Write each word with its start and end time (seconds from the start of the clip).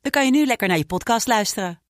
dan 0.00 0.10
kan 0.10 0.24
je 0.24 0.30
nu 0.30 0.46
lekker 0.46 0.68
naar 0.68 0.78
je 0.78 0.86
podcast 0.86 1.26
luisteren. 1.26 1.80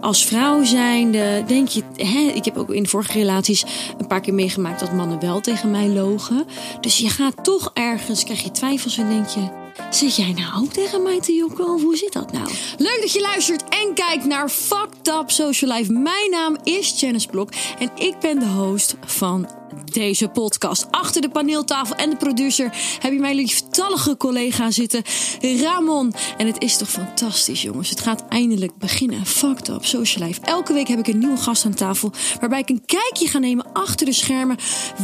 Als 0.00 0.26
vrouw 0.26 0.64
zijnde 0.64 1.44
denk 1.46 1.68
je, 1.68 1.82
hè, 1.96 2.32
ik 2.34 2.44
heb 2.44 2.56
ook 2.56 2.70
in 2.70 2.86
vorige 2.86 3.12
relaties 3.12 3.64
een 3.98 4.06
paar 4.06 4.20
keer 4.20 4.34
meegemaakt 4.34 4.80
dat 4.80 4.92
mannen 4.92 5.20
wel 5.20 5.40
tegen 5.40 5.70
mij 5.70 5.88
logen. 5.88 6.46
Dus 6.80 6.98
je 6.98 7.08
gaat 7.08 7.44
toch 7.44 7.70
ergens, 7.74 8.24
krijg 8.24 8.42
je 8.42 8.50
twijfels 8.50 8.98
en 8.98 9.08
denk 9.08 9.28
je, 9.28 9.48
zit 9.90 10.16
jij 10.16 10.32
nou 10.32 10.62
ook 10.62 10.72
tegen 10.72 11.02
mij 11.02 11.20
te 11.20 11.32
jokken 11.32 11.68
of 11.68 11.82
hoe 11.82 11.96
zit 11.96 12.12
dat 12.12 12.32
nou? 12.32 12.48
Leuk 12.78 12.98
dat 13.00 13.12
je 13.12 13.20
luistert 13.20 13.68
en 13.68 13.94
kijkt 13.94 14.24
naar 14.24 14.48
Fucked 14.48 15.08
Up 15.08 15.30
Social 15.30 15.76
Life. 15.76 15.92
Mijn 15.92 16.30
naam 16.30 16.56
is 16.62 17.00
Janice 17.00 17.28
Blok 17.28 17.50
en 17.78 17.90
ik 17.94 18.18
ben 18.20 18.38
de 18.38 18.46
host 18.46 18.96
van 19.04 19.48
deze 19.94 20.28
podcast. 20.28 20.86
Achter 20.90 21.20
de 21.20 21.28
paneeltafel 21.28 21.96
en 21.96 22.10
de 22.10 22.16
producer 22.16 22.70
heb 22.98 23.12
je 23.12 23.18
mijn 23.18 23.34
lieftallige 23.34 24.16
collega 24.16 24.70
zitten, 24.70 25.02
Ramon. 25.40 26.14
En 26.36 26.46
het 26.46 26.62
is 26.62 26.76
toch 26.76 26.90
fantastisch, 26.90 27.62
jongens. 27.62 27.90
Het 27.90 28.00
gaat 28.00 28.24
eindelijk 28.28 28.78
beginnen. 28.78 29.26
Fucked 29.26 29.68
up, 29.68 29.84
social 29.84 30.26
life. 30.26 30.40
Elke 30.40 30.72
week 30.72 30.88
heb 30.88 30.98
ik 30.98 31.06
een 31.06 31.18
nieuwe 31.18 31.36
gast 31.36 31.64
aan 31.64 31.74
tafel, 31.74 32.12
waarbij 32.40 32.60
ik 32.60 32.68
een 32.68 32.82
kijkje 32.86 33.28
ga 33.28 33.38
nemen 33.38 33.72
achter 33.72 34.06
de 34.06 34.12
schermen. 34.12 34.56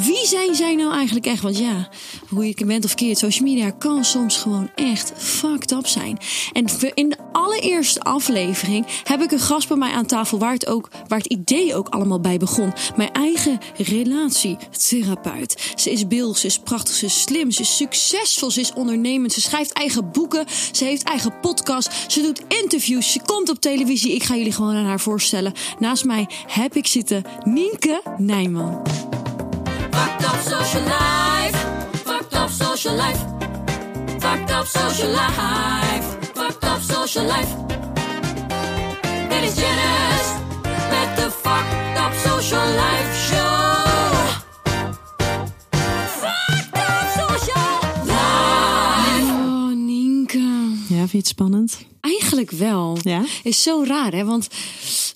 Wie 0.05 0.27
zijn 0.27 0.55
zij 0.55 0.75
nou 0.75 0.93
eigenlijk 0.93 1.27
echt? 1.27 1.43
Want 1.43 1.59
ja, 1.59 1.89
hoe 2.29 2.47
je 2.47 2.65
bent 2.65 2.85
of 2.85 2.95
keert, 2.95 3.19
social 3.19 3.49
media 3.49 3.71
kan 3.71 4.05
soms 4.05 4.37
gewoon 4.37 4.71
echt 4.75 5.13
fucked 5.17 5.71
up 5.73 5.87
zijn. 5.87 6.19
En 6.53 6.65
in 6.95 7.09
de 7.09 7.17
allereerste 7.33 8.01
aflevering 8.01 8.87
heb 9.05 9.23
ik 9.23 9.31
een 9.31 9.39
gast 9.39 9.69
bij 9.69 9.77
mij 9.77 9.93
aan 9.93 10.07
tafel 10.07 10.39
waar 10.39 10.53
het, 10.53 10.67
ook, 10.67 10.89
waar 11.09 11.19
het 11.19 11.27
idee 11.27 11.75
ook 11.75 11.89
allemaal 11.89 12.21
bij 12.21 12.37
begon. 12.37 12.73
Mijn 12.97 13.13
eigen 13.13 13.59
relatie 13.77 14.57
therapeut. 14.89 15.73
Ze 15.75 15.91
is 15.91 16.07
beeld, 16.07 16.39
ze 16.39 16.47
is 16.47 16.59
prachtig, 16.59 16.95
ze 16.95 17.05
is 17.05 17.21
slim, 17.21 17.51
ze 17.51 17.61
is 17.61 17.77
succesvol, 17.77 18.51
ze 18.51 18.61
is 18.61 18.73
ondernemend. 18.73 19.33
Ze 19.33 19.41
schrijft 19.41 19.73
eigen 19.73 20.11
boeken, 20.11 20.47
ze 20.73 20.85
heeft 20.85 21.03
eigen 21.03 21.41
podcast, 21.41 21.91
ze 22.09 22.21
doet 22.21 22.43
interviews, 22.49 23.13
ze 23.13 23.21
komt 23.25 23.49
op 23.49 23.61
televisie. 23.61 24.15
Ik 24.15 24.23
ga 24.23 24.37
jullie 24.37 24.53
gewoon 24.53 24.75
aan 24.75 24.87
haar 24.87 25.01
voorstellen. 25.01 25.53
Naast 25.79 26.05
mij 26.05 26.29
heb 26.47 26.75
ik 26.77 26.87
zitten 26.87 27.25
Nienke 27.45 28.03
Nijman. 28.17 28.83
Fucked 29.91 30.25
up 30.25 30.41
social 30.45 30.83
life. 30.83 31.59
Fucked 32.05 32.35
up 32.35 32.49
social 32.49 32.95
life. 32.97 33.19
Fucked 34.19 34.51
up 34.51 34.67
social 34.67 35.09
life. 35.09 36.19
Up 36.63 36.81
social 36.83 37.25
life. 37.25 38.00
Spannend? 51.27 51.79
Eigenlijk 52.01 52.51
wel. 52.51 52.99
Ja? 53.03 53.25
Is 53.43 53.63
zo 53.63 53.85
raar, 53.87 54.13
hè? 54.13 54.25
Want 54.25 54.49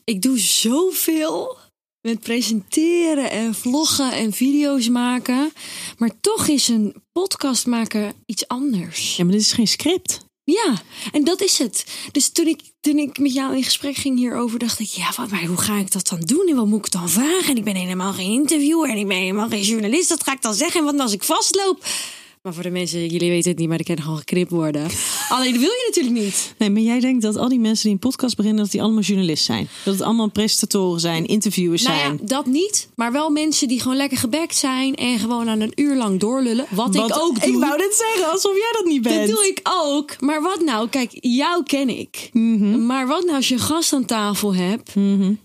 ik 0.05 0.22
doe 0.22 0.38
zoveel 0.38 1.56
met 2.00 2.20
presenteren 2.20 3.30
en 3.30 3.55
vloggen 3.55 4.12
en 4.12 4.32
video's 4.32 4.88
maken. 4.88 5.53
Maar 5.98 6.10
toch 6.20 6.48
is 6.48 6.69
een 6.69 6.94
podcast 7.12 7.66
maken 7.66 8.12
iets 8.26 8.48
anders. 8.48 9.16
Ja, 9.16 9.25
maar 9.25 9.32
dit 9.32 9.43
is 9.43 9.53
geen 9.53 9.69
script. 9.69 10.25
Ja, 10.44 10.82
en 11.12 11.25
dat 11.25 11.41
is 11.41 11.59
het. 11.59 11.87
Dus 12.12 12.28
toen 12.28 12.47
ik, 12.47 12.60
toen 12.81 12.98
ik 12.98 13.19
met 13.19 13.34
jou 13.34 13.56
in 13.56 13.64
gesprek 13.64 13.97
ging 13.97 14.19
hierover, 14.19 14.59
dacht 14.59 14.78
ik, 14.78 14.87
ja, 14.87 15.12
wat, 15.16 15.31
maar 15.31 15.44
hoe 15.44 15.56
ga 15.56 15.76
ik 15.76 15.93
dat 15.93 16.09
dan 16.09 16.20
doen? 16.20 16.47
En 16.48 16.56
wat 16.56 16.66
moet 16.66 16.87
ik 16.87 16.93
dan 16.93 17.09
vragen? 17.09 17.48
En 17.48 17.56
ik 17.56 17.64
ben 17.64 17.76
helemaal 17.76 18.12
geen 18.12 18.31
interviewer 18.31 18.91
en 18.91 18.97
ik 18.97 19.06
ben 19.09 19.16
helemaal 19.16 19.48
geen 19.48 19.62
journalist. 19.62 20.09
Dat 20.09 20.25
ga 20.25 20.32
ik 20.32 20.43
dan 20.43 20.54
zeggen. 20.54 20.81
En 20.81 20.87
wat 20.87 20.98
als 20.98 21.12
ik 21.12 21.22
vastloop? 21.22 21.84
Maar 22.44 22.55
voor 22.55 22.62
de 22.62 22.71
mensen, 22.71 23.06
jullie 23.06 23.31
weten 23.31 23.50
het 23.50 23.59
niet, 23.59 23.69
maar 23.69 23.78
ik 23.78 23.84
kan 23.84 24.00
gewoon 24.03 24.19
geknipt 24.19 24.50
worden. 24.50 24.82
Alleen 25.28 25.53
dat 25.53 25.60
wil 25.60 25.71
je 25.71 25.84
natuurlijk 25.94 26.25
niet. 26.25 26.55
Nee, 26.59 26.71
maar 26.71 26.82
jij 26.82 27.00
denkt 27.00 27.22
dat 27.22 27.37
al 27.37 27.49
die 27.49 27.59
mensen 27.59 27.84
die 27.84 27.93
een 27.93 27.99
podcast 27.99 28.37
beginnen, 28.37 28.62
dat 28.62 28.72
die 28.72 28.82
allemaal 28.82 29.03
journalist 29.03 29.44
zijn. 29.44 29.69
Dat 29.84 29.94
het 29.94 30.03
allemaal 30.03 30.31
presentatoren 30.31 31.00
zijn, 31.00 31.27
interviewers 31.27 31.82
Nou 31.82 31.99
zijn. 31.99 32.12
ja, 32.12 32.27
dat 32.27 32.47
niet. 32.47 32.88
Maar 32.94 33.12
wel 33.12 33.31
mensen 33.31 33.69
die 33.69 33.81
gewoon 33.81 33.97
lekker 33.97 34.19
gebekt 34.19 34.56
zijn 34.56 34.94
en 34.94 35.19
gewoon 35.19 35.49
aan 35.49 35.60
een 35.60 35.72
uur 35.75 35.97
lang 35.97 36.21
doorlullen. 36.21 36.66
Wat, 36.71 36.94
ik 36.94 37.00
ook 37.00 37.41
doe. 37.43 37.53
Ik 37.53 37.59
wou 37.59 37.77
net 37.78 37.94
zeggen, 37.94 38.32
alsof 38.32 38.53
jij 38.56 38.72
dat 38.72 38.84
niet 38.84 39.03
bent. 39.03 39.26
Dat 39.28 39.37
doe 39.37 39.47
ik 39.47 39.61
ook. 39.84 40.21
Maar 40.21 40.43
wat 40.43 40.61
nou? 40.65 40.88
Kijk, 40.88 41.11
jou 41.21 41.62
ken 41.62 41.88
ik. 41.99 42.28
Mhm. 42.32 42.87
Maar 42.87 43.06
wat 43.06 43.25
nou 43.25 43.37
als 43.37 43.49
je 43.49 43.55
een 43.55 43.61
gast 43.61 43.93
aan 43.93 44.05
tafel 44.05 44.55
hebt 44.55 44.93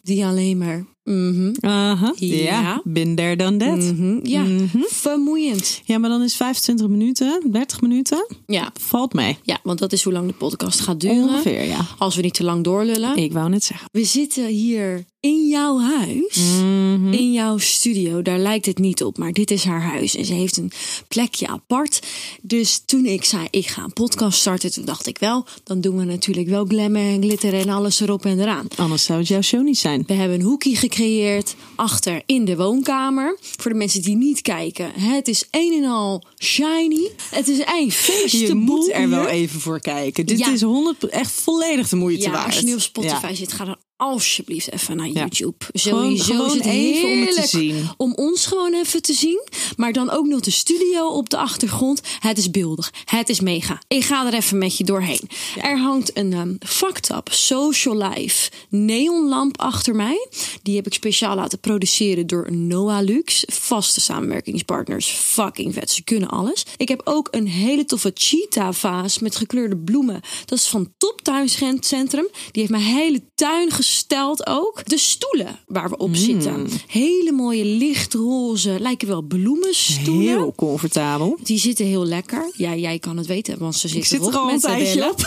die 0.04 0.26
alleen 0.26 0.58
maar. 0.58 0.86
Mhm, 1.14 1.52
Aha, 1.59 2.14
Ja. 2.16 2.62
ja. 2.62 2.81
Bin 2.84 3.16
there, 3.16 3.36
done 3.36 3.58
that. 3.58 3.78
mhm, 3.78 4.20
ja, 4.24 4.42
Mhm. 4.44 4.81
vermoeiend. 4.88 5.81
Ja, 5.86 5.97
maar 5.97 6.09
dan 6.09 6.22
is 6.22 6.36
25 6.36 6.88
minuten, 6.88 7.42
30 7.52 7.81
minuten, 7.81 8.25
Ja. 8.46 8.72
valt 8.80 9.14
mee. 9.14 9.38
ja, 9.44 9.59
want 9.64 9.80
dat 9.80 9.92
is 9.94 10.03
hoe 10.03 10.14
lang 10.14 10.28
de 10.28 10.34
podcast 10.34 10.80
gaat 10.80 11.00
duren. 11.00 11.24
Ongeveer, 11.24 11.64
ja. 11.64 11.86
Als 11.98 12.16
we 12.16 12.22
niet 12.22 12.34
te 12.34 12.44
lang 12.44 12.64
doorlullen. 12.64 13.18
Ik 13.18 13.34
wou 13.34 13.50
net 13.50 13.64
zeggen. 13.64 13.88
We 13.92 14.03
zitten 14.03 14.46
hier 14.48 15.03
in 15.19 15.47
jouw 15.47 15.80
huis. 15.80 16.35
Mhm. 16.38 17.13
In 17.13 17.31
jouw 17.31 17.57
studio. 17.57 18.22
Daar 18.22 18.40
lijkt 18.40 18.66
het 18.66 18.78
niet 18.78 19.03
op, 19.03 19.18
maar 19.18 19.31
dit 19.31 19.52
is 19.52 19.63
haar 19.63 19.81
huis. 19.81 20.16
En 20.16 20.25
ze 20.25 20.34
heeft 20.34 20.57
een 20.57 20.72
plekje 21.07 21.47
apart. 21.47 22.00
Dus 22.41 22.81
toen 22.85 23.06
ik 23.06 23.24
zei, 23.24 23.47
ik 23.50 23.68
ga 23.68 23.84
een 23.84 23.94
podcast 23.94 24.40
starten, 24.40 24.72
toen 24.72 24.85
dacht 24.85 25.07
ik 25.07 25.18
wel, 25.18 25.46
dan 25.63 25.81
doen 25.81 25.97
we 25.97 26.03
natuurlijk 26.03 26.47
wel 26.47 26.66
glammen 26.66 27.02
en 27.02 27.22
glitter 27.22 27.53
en 27.53 27.69
alles 27.69 28.00
erop 28.00 28.25
en 28.25 28.40
eraan. 28.40 28.68
Anders 28.75 29.03
zou 29.03 29.19
het 29.19 29.28
jouw 29.28 29.41
show 29.41 29.63
niet 29.63 29.78
zijn. 29.78 30.03
We 30.07 30.13
hebben 30.13 30.40
een 30.40 30.46
hoekje 30.46 30.75
gecreëerd 30.75 31.56
achter 31.75 32.22
in 32.25 32.46
de 32.46 32.56
woonkamer. 32.56 33.38
Voor 33.41 33.72
de 33.72 33.78
mensen 33.78 34.01
die 34.01 34.16
niet 34.16 34.41
kijken, 34.41 34.91
het 34.94 35.28
is 35.28 35.44
een 35.51 35.74
en 35.84 35.90
al 35.90 36.24
shiny. 36.38 37.09
Het 37.30 37.47
is 37.47 37.59
een 37.80 37.91
feest. 37.91 38.36
Je 38.36 38.53
moet 38.53 38.91
er 38.94 39.09
wel 39.09 39.28
even 39.28 39.59
voor 39.59 39.80
kijken. 39.81 40.25
Dit 40.25 40.40
Ja. 40.40 40.51
is 40.53 40.62
100, 40.62 41.03
echt 41.09 41.31
volledig 41.31 41.90
de 41.90 41.96
moeite 41.96 42.22
Ja, 42.24 42.31
waard. 42.31 42.46
als 42.46 42.56
je 42.59 42.66
nu 42.66 42.74
op 42.74 42.80
Spotify 42.80 43.28
Ja. 43.28 43.36
zit, 43.36 43.51
ga 43.53 43.66
dan 43.66 43.75
alsjeblieft 44.00 44.72
even 44.72 44.98
naar 44.98 45.08
Ja. 45.08 45.14
YouTube. 45.14 45.56
Gewoon- 45.74 46.18
Sowieso 46.18 46.24
gewoon 46.34 46.48
is 46.48 46.54
het 46.54 46.66
even 46.66 47.10
om 47.10 47.20
het 47.20 47.26
te 47.36 47.36
heerlijk 47.36 47.48
zien. 47.48 47.90
om 47.98 48.14
ons 48.16 48.46
gewoon 48.46 48.74
even 48.74 49.02
te 49.02 49.14
zien. 49.14 49.42
Maar 49.78 49.94
dan 49.94 50.10
ook 50.10 50.26
nog 50.28 50.40
de 50.40 50.52
studio 50.52 51.08
op 51.08 51.30
de 51.30 51.38
achtergrond. 51.38 52.02
Het 52.20 52.38
is 52.38 52.52
beeldig. 52.52 52.92
Het 53.06 53.30
is 53.30 53.40
mega. 53.40 53.82
Ik 53.88 54.04
ga 54.04 54.26
er 54.28 54.34
even 54.34 54.58
met 54.58 54.78
je 54.78 54.84
doorheen. 54.84 55.30
Er 55.62 55.78
hangt 55.80 56.18
een 56.18 56.34
um, 56.34 56.58
fucked 56.60 57.10
up 57.10 57.28
social 57.32 57.98
life 58.10 58.50
neonlamp 58.70 59.58
achter 59.60 59.96
mij. 59.96 60.28
Die 60.64 60.76
heb 60.76 60.86
ik 60.86 60.94
speciaal 60.94 61.36
laten 61.36 61.60
produceren 61.60 62.28
door 62.28 62.52
Noah 62.56 63.04
Lux. 63.04 63.44
Vaste 63.48 64.02
samenwerkingspartners. 64.02 65.08
Fucking 65.08 65.74
vet. 65.74 65.92
Ze 65.92 66.04
kunnen 66.04 66.30
alles. 66.30 66.66
Ik 66.78 66.88
heb 66.88 67.02
ook 67.04 67.28
een 67.31 67.48
hele 67.48 67.86
toffe 67.86 68.12
cheetah 68.14 68.74
vaas 68.74 69.20
met 69.20 69.36
gekleurde 69.36 69.78
bloemen. 69.78 70.22
Dat 70.46 70.58
is 70.60 70.68
van 70.68 70.94
Top 70.98 71.22
Tuincentrum. 71.22 72.28
Die 72.52 72.62
heeft 72.62 72.70
mijn 72.70 72.84
hele 72.84 73.22
tuin 73.36 73.72
gesteld 73.90 74.48
ook. 74.48 74.82
De 74.86 74.98
stoelen 74.98 75.60
waar 75.68 75.90
we 75.90 75.98
op 75.98 76.16
zitten. 76.16 76.68
Hele 76.88 77.32
mooie 77.32 77.66
lichtroze, 77.66 78.80
lijken 78.80 79.08
wel 79.08 79.22
bloemenstoelen. 79.22 80.28
Heel 80.28 80.54
comfortabel. 80.56 81.38
Die 81.44 81.60
zitten 81.60 81.86
heel 81.86 82.06
lekker. 82.06 82.52
Ja, 82.56 82.76
jij 82.76 83.00
kan 83.00 83.18
het 83.18 83.28
weten, 83.28 83.60
want 83.60 83.76
ze 83.76 83.88
zitten 83.88 84.10
zit 84.10 84.28
er 84.28 84.38
al 84.38 84.52
een 84.52 84.60
tijdje 84.60 85.10
op. 85.10 85.22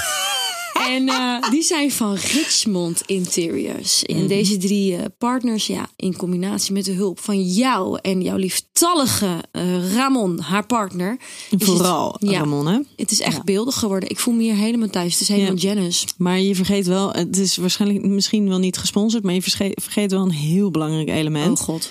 En 0.88 1.08
eh, 1.08 1.50
die 1.50 1.62
zijn 1.62 1.90
van 1.90 2.14
Richmond 2.14 3.02
Interiors. 3.06 4.02
En 4.02 4.26
deze 4.26 4.56
drie 4.56 4.96
eh, 4.96 5.04
partners, 5.18 5.66
ja, 5.66 5.88
in 5.96 6.16
combinatie 6.16 6.72
met 6.72 6.84
de 6.84 6.92
hulp 6.92 7.20
van 7.20 7.42
jou 7.42 7.98
en 8.02 8.22
jouw 8.22 8.36
lieftallige 8.36 9.44
eh, 9.50 9.94
Ramon, 9.94 10.40
haar 10.40 10.66
partner. 10.66 11.16
Vooral 11.58 12.12
het, 12.12 12.30
ja, 12.30 12.38
Ramon, 12.38 12.66
hè? 12.66 12.78
Het 12.96 13.10
is 13.10 13.20
echt 13.20 13.44
beeldig 13.44 13.78
geworden. 13.78 14.08
Ik 14.08 14.18
voel 14.18 14.34
me 14.34 14.42
hier 14.42 14.54
helemaal 14.54 14.88
thuis. 14.88 15.12
Het 15.12 15.20
is 15.20 15.28
helemaal 15.28 15.54
Janice. 15.54 16.06
Maar 16.18 16.40
je 16.40 16.54
vergeet 16.54 16.86
wel, 16.86 17.12
het 17.12 17.38
is 17.38 17.56
waarschijnlijk 17.56 18.04
misschien 18.04 18.48
wel 18.48 18.58
niet 18.58 18.76
gesponsord, 18.76 19.24
maar 19.24 19.34
je 19.34 19.42
vergeet, 19.42 19.80
vergeet 19.82 20.10
wel 20.10 20.22
een 20.22 20.30
heel 20.30 20.70
belangrijk 20.70 21.08
element. 21.08 21.60
Oh 21.60 21.64
god. 21.64 21.90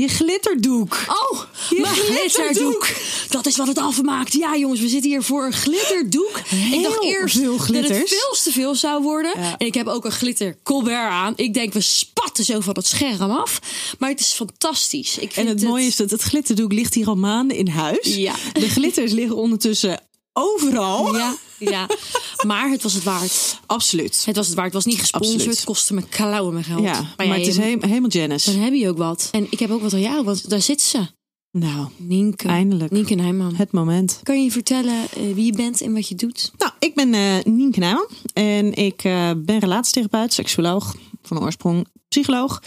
Je 0.00 0.08
glitterdoek. 0.08 1.04
Oh, 1.08 1.40
Je 1.70 1.80
mijn 1.80 1.94
glitterdoek. 1.94 2.88
Dat 3.28 3.46
is 3.46 3.56
wat 3.56 3.66
het 3.66 3.78
afmaakt. 3.78 4.32
Ja, 4.32 4.56
jongens, 4.56 4.80
we 4.80 4.88
zitten 4.88 5.10
hier 5.10 5.22
voor 5.22 5.44
een 5.44 5.52
glitterdoek. 5.52 6.40
ik 6.72 6.82
dacht 6.82 7.02
eerst 7.02 7.36
veel 7.36 7.56
dat 7.56 7.88
het 7.88 8.08
veel 8.08 8.36
te 8.42 8.52
veel 8.52 8.74
zou 8.74 9.02
worden. 9.02 9.32
Ja. 9.40 9.54
En 9.58 9.66
ik 9.66 9.74
heb 9.74 9.86
ook 9.86 10.04
een 10.04 10.12
glitter 10.12 10.56
colbert 10.62 11.10
aan. 11.10 11.32
Ik 11.36 11.54
denk, 11.54 11.72
we 11.72 11.80
spatten 11.80 12.44
zo 12.44 12.60
van 12.60 12.74
het 12.74 12.86
scherm 12.86 13.30
af. 13.30 13.60
Maar 13.98 14.08
het 14.08 14.20
is 14.20 14.32
fantastisch. 14.32 15.18
Ik 15.18 15.28
En 15.28 15.30
vind 15.32 15.48
het 15.48 15.62
mooie 15.62 15.86
is 15.86 15.96
dat 15.96 16.10
het 16.10 16.22
glitterdoek 16.22 16.72
ligt 16.72 16.94
hier 16.94 17.06
al 17.06 17.16
maanden 17.16 17.56
in 17.56 17.68
huis. 17.68 18.14
Ja. 18.14 18.34
De 18.52 18.68
glitters 18.68 19.12
liggen 19.12 19.36
ondertussen 19.36 20.00
overal. 20.32 21.16
Ja, 21.16 21.34
ja. 21.58 21.88
Maar 22.46 22.70
het 22.70 22.82
was 22.82 22.92
het 22.92 23.02
waard. 23.04 23.60
Absoluut. 23.66 24.24
Het 24.24 24.36
was 24.36 24.46
het 24.46 24.54
waard. 24.56 24.66
Het 24.72 24.84
was 24.84 24.84
niet 24.92 24.98
gesponsord. 24.98 25.34
Absoluut. 25.34 25.56
Het 25.56 25.66
kostte 25.66 25.94
me 25.94 26.02
klauwen 26.08 26.52
mijn 26.52 26.64
geld. 26.64 26.82
Ja, 26.82 27.14
maar, 27.16 27.26
ja, 27.26 27.32
het 27.32 27.46
is 27.46 27.56
he- 27.56 27.76
helemaal 27.80 28.08
Janice. 28.08 28.52
Dan 28.52 28.60
heb 28.62 28.72
je 28.74 28.88
ook 28.88 28.98
wat. 28.98 29.28
En 29.30 29.46
ik 29.50 29.58
heb 29.58 29.70
ook 29.70 29.82
wat 29.82 29.92
aan 29.92 30.00
jou, 30.00 30.24
want 30.24 30.50
daar 30.50 30.60
zit 30.62 30.80
ze. 30.80 31.06
Nou, 31.52 31.88
Nienke. 31.96 32.48
eindelijk. 32.48 32.90
Nienke 32.90 33.14
Nijman. 33.14 33.54
Het 33.54 33.72
moment. 33.72 34.20
Kan 34.22 34.42
je 34.44 34.50
vertellen 34.50 34.94
eh, 35.16 35.34
wie 35.34 35.44
je 35.44 35.52
bent 35.52 35.80
en 35.80 35.92
wat 35.92 36.08
je 36.08 36.14
doet? 36.14 36.52
Nou, 36.58 36.72
ik 36.78 36.94
ben 36.94 37.14
eh 37.14 37.44
Nienke 37.44 37.78
Nijman 37.78 38.08
en 38.32 38.74
ik 38.74 39.04
eh, 39.04 39.30
ben 39.36 39.58
relatietherapeut, 39.58 40.32
seksuoloog, 40.32 40.94
van 41.22 41.40
oorsprong 41.40 41.86
psycholoog. 42.20 42.62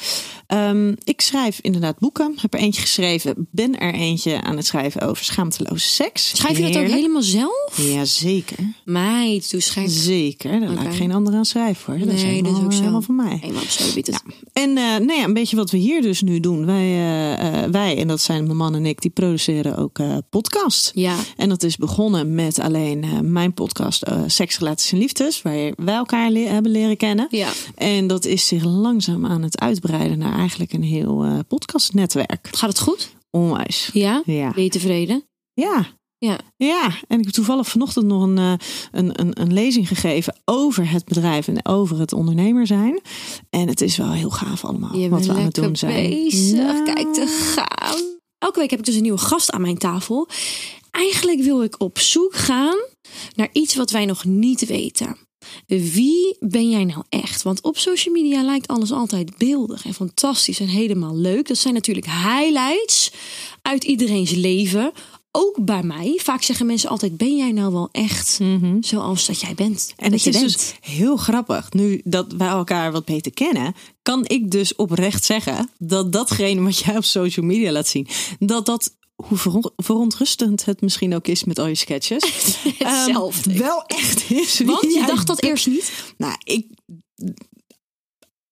Ehm, 0.48 0.94
ik 1.04 1.22
schrijf 1.22 1.60
inderdaad 1.62 2.00
boeken. 2.00 2.34
Heb 2.42 2.54
er 2.54 2.60
eentje 2.60 2.81
geschreven. 2.81 3.48
Ben 3.51 3.80
er 3.80 3.94
eentje 3.94 4.42
aan 4.42 4.56
het 4.57 4.66
schrijven 4.66 5.01
over 5.01 5.24
schaamteloze 5.25 5.88
seks. 5.88 6.30
Schrijf 6.30 6.57
je 6.57 6.63
dat 6.63 6.78
ook 6.78 6.88
helemaal 6.88 7.22
zelf? 7.22 7.74
Ja, 7.75 8.06
zeker. 8.06 8.57
Meid, 8.86 9.51
doe 9.51 9.60
schrijf. 9.62 9.92
Zeker. 9.92 10.60
Daar 10.60 10.69
laat 10.69 10.78
Oké. 10.80 10.88
ik 10.90 10.95
geen 10.95 11.12
ander 11.12 11.34
aan 11.34 11.45
schrijven 11.45 11.86
hoor. 11.94 12.06
Dat 12.06 12.13
is 12.16 12.22
Nee, 12.22 12.31
helemaal, 12.31 12.51
dat 12.51 12.60
is 12.60 12.66
ook 12.66 12.72
zo. 12.72 12.80
helemaal 12.80 13.01
van 13.01 13.16
mij. 13.16 13.42
Absoluut. 13.56 14.07
Ja. 14.07 14.19
En 14.54 14.69
eh, 14.69 14.84
nou 14.84 15.13
ja, 15.13 15.24
een 15.24 15.34
beetje 15.34 15.56
wat 15.56 15.72
we 15.72 15.78
hier 15.78 16.01
dus 16.01 16.22
nu 16.22 16.39
doen. 16.39 16.66
Wij, 16.66 16.84
eh, 16.84 17.63
eh, 17.63 17.72
wij 17.72 17.98
en 17.98 18.07
dat 18.07 18.22
zijn 18.22 18.46
mijn 18.46 18.57
man 18.57 18.75
en 18.75 18.86
ik, 18.86 19.01
die 19.01 19.12
produceren 19.12 19.78
ook 19.78 20.00
eh 20.00 20.18
podcast. 20.30 20.92
Ja. 20.96 21.16
En 21.38 21.50
dat 21.50 21.63
is 21.63 21.78
begonnen 21.78 22.36
met 22.36 22.60
alleen 22.60 23.06
mijn 23.31 23.54
podcast 23.54 24.04
Seks, 24.28 24.57
Relaties 24.60 24.92
en 24.92 24.98
Liefdes. 24.98 25.42
Waar 25.42 25.72
wij 25.75 25.96
elkaar 25.96 26.30
le- 26.31 26.39
hebben 26.39 26.72
leren 26.72 26.98
kennen. 26.98 27.28
Ja. 27.30 27.50
En 27.75 28.07
dat 28.07 28.25
is 28.25 28.48
zich 28.48 28.63
langzaam 28.63 29.25
aan 29.25 29.32
het 29.41 29.59
uitbreiden 29.59 30.18
naar 30.18 30.38
eigenlijk 30.38 30.74
een 30.74 30.83
heel 30.83 31.24
eh, 31.24 31.39
podcastnetwerk. 31.47 32.47
Gaat 32.51 32.69
het 32.69 32.80
goed? 32.80 33.15
Onwijs. 33.31 33.89
Ja? 33.94 34.21
Ja. 34.25 34.51
Ben 34.53 34.63
je 34.63 34.69
tevreden? 34.69 35.24
Ja. 35.53 35.85
Ja. 36.18 36.39
Ja, 36.57 36.85
en 37.07 37.18
ik 37.19 37.25
heb 37.25 37.33
toevallig 37.33 37.68
vanochtend 37.68 38.06
nog 38.06 38.24
een, 38.24 38.38
eh, 38.38 38.53
een, 38.91 39.19
een, 39.21 39.41
een 39.41 39.53
lezing 39.53 39.88
gegeven 39.88 40.35
over 40.45 40.89
het 40.89 41.06
bedrijf 41.06 41.47
en 41.47 41.65
over 41.65 42.00
het 42.00 42.13
ondernemer 42.13 42.68
zijn. 42.68 43.01
En 43.50 43.68
het 43.68 43.81
is 43.81 43.97
wel 43.97 44.12
heel 44.12 44.30
gaaf 44.30 44.65
allemaal 44.65 44.95
Je 44.97 45.09
wat 45.09 45.25
we 45.25 45.33
aan 45.33 45.39
het 45.39 45.56
doen 45.56 45.75
zijn. 45.75 46.09
bezig. 46.09 46.57
Nou, 46.57 46.83
Kijk 46.94 47.13
te 47.13 47.27
gaan. 47.56 48.01
Elke 48.38 48.59
week 48.59 48.69
heb 48.69 48.79
ik 48.79 48.86
dus 48.86 48.95
een 48.95 49.01
nieuwe 49.01 49.18
gast 49.18 49.51
aan 49.51 49.62
mijn 49.62 49.77
tafel. 49.77 50.27
Eigenlijk 50.91 51.41
wil 51.41 51.63
ik 51.63 51.75
op 51.81 52.00
zoek 52.00 52.36
gaan 52.36 52.77
naar 53.36 53.50
iets 53.51 53.75
wat 53.75 53.91
wij 53.91 54.06
nog 54.06 54.25
niet 54.25 54.65
weten. 54.65 55.18
Wie 55.68 56.36
ben 56.40 56.69
jij 56.69 56.84
nou 56.84 57.04
echt? 57.10 57.42
Want 57.42 57.62
op 57.62 57.78
social 57.78 58.13
media 58.13 58.44
lijkt 58.44 58.68
alles 58.68 58.92
altijd 58.92 59.38
beeldig 59.38 59.86
en 59.86 59.94
fantastisch 59.94 60.60
en 60.60 60.68
helemaal 60.68 61.16
leuk. 61.18 61.48
Dat 61.48 61.57
zijn 61.57 61.74
natuurlijk 61.74 62.06
highlights 62.06 63.12
uit 63.62 63.84
iedereen's 63.84 64.31
leven. 64.31 64.92
Ook 65.31 65.66
bij 65.66 65.84
mij. 65.84 66.19
Vaak 66.24 66.44
zeggen 66.44 66.66
mensen 66.66 66.90
altijd: 66.90 67.18
Ben 67.18 67.36
jij 67.36 67.51
nou 67.51 67.74
wel 67.74 67.90
echt 67.92 68.40
zoals 68.81 69.25
dat 69.25 69.42
jij 69.42 69.54
bent? 69.54 69.94
Mhm. 69.95 70.06
En 70.06 70.12
dat 70.12 70.24
het 70.24 70.24
je 70.24 70.30
is 70.30 70.40
bent. 70.40 70.51
dus 70.54 70.74
heel 70.94 71.18
grappig. 71.18 71.72
Nu 71.72 72.01
dat 72.04 72.34
wij 72.38 72.48
elkaar 72.48 72.92
wat 72.92 73.06
beter 73.06 73.34
kennen, 73.34 73.75
kan 74.01 74.25
ik 74.28 74.51
dus 74.51 74.75
oprecht 74.75 75.24
zeggen 75.24 75.69
dat 75.78 76.12
datgene 76.12 76.62
wat 76.62 76.78
jij 76.78 76.98
op 76.98 77.04
social 77.04 77.46
media 77.46 77.72
laat 77.72 77.88
zien, 77.88 78.07
dat 78.39 78.66
dat 78.66 78.92
hoe 79.15 79.38
veron- 79.38 79.71
verontrustend 79.75 80.65
het 80.65 80.81
misschien 80.81 81.15
ook 81.15 81.27
is 81.27 81.44
met 81.44 81.60
al 81.60 81.68
je 81.68 81.75
sketches. 81.75 82.24
ehm, 82.80 83.31
wel 83.57 83.83
echt 83.86 84.31
is. 84.31 84.60
Want 84.60 84.81
je 84.81 84.89
jij 84.94 85.06
dacht 85.06 85.27
dat 85.27 85.42
eerst 85.44 85.68
niet? 85.68 85.92
Nou, 86.18 86.36
ik. 86.44 86.65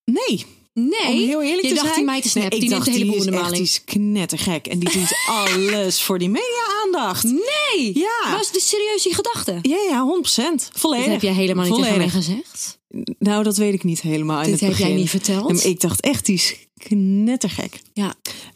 Nee. 0.06 0.46
Nee. 0.74 1.08
Om 1.08 1.18
heel 1.28 1.42
eerlijk 1.42 1.62
je 1.62 1.68
te 1.68 1.74
dacht 1.74 1.86
zijn. 1.86 1.96
die 1.96 2.06
meid 2.06 2.24
te 2.24 2.30
snappen. 2.30 2.52
Nee, 2.52 2.60
ik 2.62 2.68
die 2.68 2.76
dacht, 2.78 2.86
de 2.86 2.92
hele 2.92 3.04
die 3.04 3.12
boel 3.12 3.20
is 3.20 3.48
de 3.50 3.54
die 3.54 3.62
is 3.62 3.84
knettergek. 3.84 4.68
En 4.68 4.80
die 4.80 4.92
doet 4.92 5.16
alles 5.46 6.02
voor 6.02 6.20
die 6.20 6.30
media-aandacht. 6.30 7.24
Nee. 7.24 7.98
Ja. 8.00 8.38
Was 8.38 8.52
dit 8.52 8.62
serieus 8.62 9.04
die 9.04 9.14
gedachte? 9.14 9.60
Ja, 9.62 9.78
ja, 9.90 10.20
100%. 10.22 10.70
Volledig. 10.74 11.04
Dat 11.06 11.14
heb 11.14 11.22
jij 11.22 11.34
helemaal 11.34 11.66
niet 11.66 11.74
tegen 11.74 11.98
mij 11.98 12.10
Volledig. 12.10 12.14
gezegd. 12.46 12.80
Nou, 13.20 13.44
dat 13.44 13.58
weet 13.58 13.74
ik 13.74 13.84
niet 13.84 14.02
helemaal 14.02 14.42
in 14.42 14.52
Dit 14.52 14.60
heb 14.60 14.70
jij 14.70 14.80
begin. 14.80 14.96
niet 14.96 15.10
verteld? 15.10 15.66
Ik 15.66 15.80
dacht 15.80 16.02
echt, 16.02 16.26
die 16.26 16.36
is 16.36 16.56
knettergek. 16.88 17.82
Ja. 17.94 18.14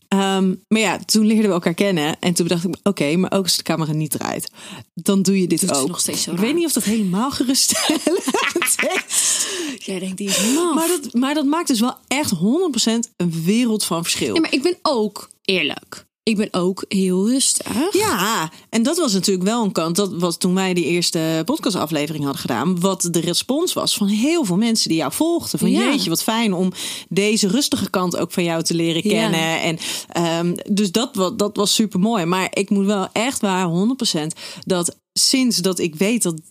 Ehm, 0.08 0.54
maar 0.68 0.82
ja, 0.82 1.00
toen 1.06 1.26
leerden 1.26 1.46
we 1.48 1.54
elkaar 1.54 1.74
kennen. 1.74 2.20
En 2.20 2.34
toen 2.34 2.48
dacht 2.48 2.64
ik, 2.64 2.76
oké, 2.84 3.16
maar 3.16 3.32
ook 3.32 3.44
als 3.44 3.56
de 3.58 3.64
camera 3.64 3.92
niet 3.94 4.12
draait, 4.12 4.52
dan 4.94 5.22
doe 5.22 5.42
je 5.42 5.48
dit 5.48 5.60
Doet 5.60 5.70
ze 5.70 5.76
ook. 5.76 5.88
nog 5.88 6.00
steeds 6.00 6.22
zo 6.24 6.32
ik 6.32 6.38
raar. 6.38 6.46
weet 6.46 6.56
niet 6.56 6.66
of 6.66 6.74
dat 6.74 6.84
helemaal 6.84 7.32
geruststellend 7.32 8.06
is. 9.06 9.46
Jij 9.78 10.00
denkt 10.00 10.18
die 10.18 10.28
is 10.30 10.54
maf. 10.54 10.76
Maar 10.76 10.88
dat, 10.88 11.14
maar 11.14 11.34
dat 11.34 11.46
maakt 11.46 11.68
dus 11.68 11.80
wel 11.80 11.96
echt 12.08 12.32
100% 12.36 12.38
een 13.18 13.44
wereld 13.44 13.84
van 13.84 14.02
verschil. 14.04 14.34
Ja, 14.36 14.42
maar 14.42 14.54
ik 14.54 14.62
ben 14.62 14.78
ook 14.82 15.30
eerlijk. 15.42 16.05
Ik 16.26 16.38
ben 16.38 16.48
ook 16.52 16.86
heel 16.88 17.30
rustig. 17.30 17.94
Ja, 17.94 18.52
en 18.70 18.84
dat 18.84 18.98
was 18.98 19.14
natuurlijk 19.14 19.46
wel 19.46 19.64
een 19.64 19.72
kant. 19.72 19.96
Dat 19.96 20.14
was 20.14 20.38
toen 20.38 20.54
wij 20.56 20.74
die 20.74 20.86
eerste 20.86 21.42
podcastaflevering 21.46 22.24
hadden 22.24 22.42
gedaan. 22.42 22.80
Wat 22.80 23.08
de 23.12 23.20
respons 23.20 23.74
was 23.74 23.96
van 23.98 24.08
heel 24.08 24.46
veel 24.46 24.58
mensen 24.58 24.90
die 24.90 24.98
jou 24.98 25.12
volgden. 25.12 25.60
Van 25.60 25.72
Ja. 25.72 25.80
jeetje, 25.80 26.10
wat 26.10 26.24
fijn 26.24 26.54
om 26.54 26.72
deze 27.10 27.48
rustige 27.48 27.90
kant 27.90 28.18
ook 28.18 28.32
van 28.32 28.44
jou 28.44 28.64
te 28.64 28.74
leren 28.74 29.02
Ja. 29.04 29.10
kennen. 29.10 29.62
En 29.62 29.78
ehm, 30.08 30.56
dus 30.76 30.92
dat, 30.92 31.34
dat 31.38 31.56
was 31.58 31.74
super 31.74 32.00
mooi. 32.00 32.26
Maar 32.26 32.48
ik 32.54 32.70
moet 32.70 32.86
wel 32.86 33.08
echt 33.12 33.42
waar 33.42 33.66
100% 33.66 34.34
dat 34.66 34.96
sinds 35.14 35.58
dat 35.58 35.80
ik 35.80 35.96
weet 35.96 36.24
dat 36.24 36.42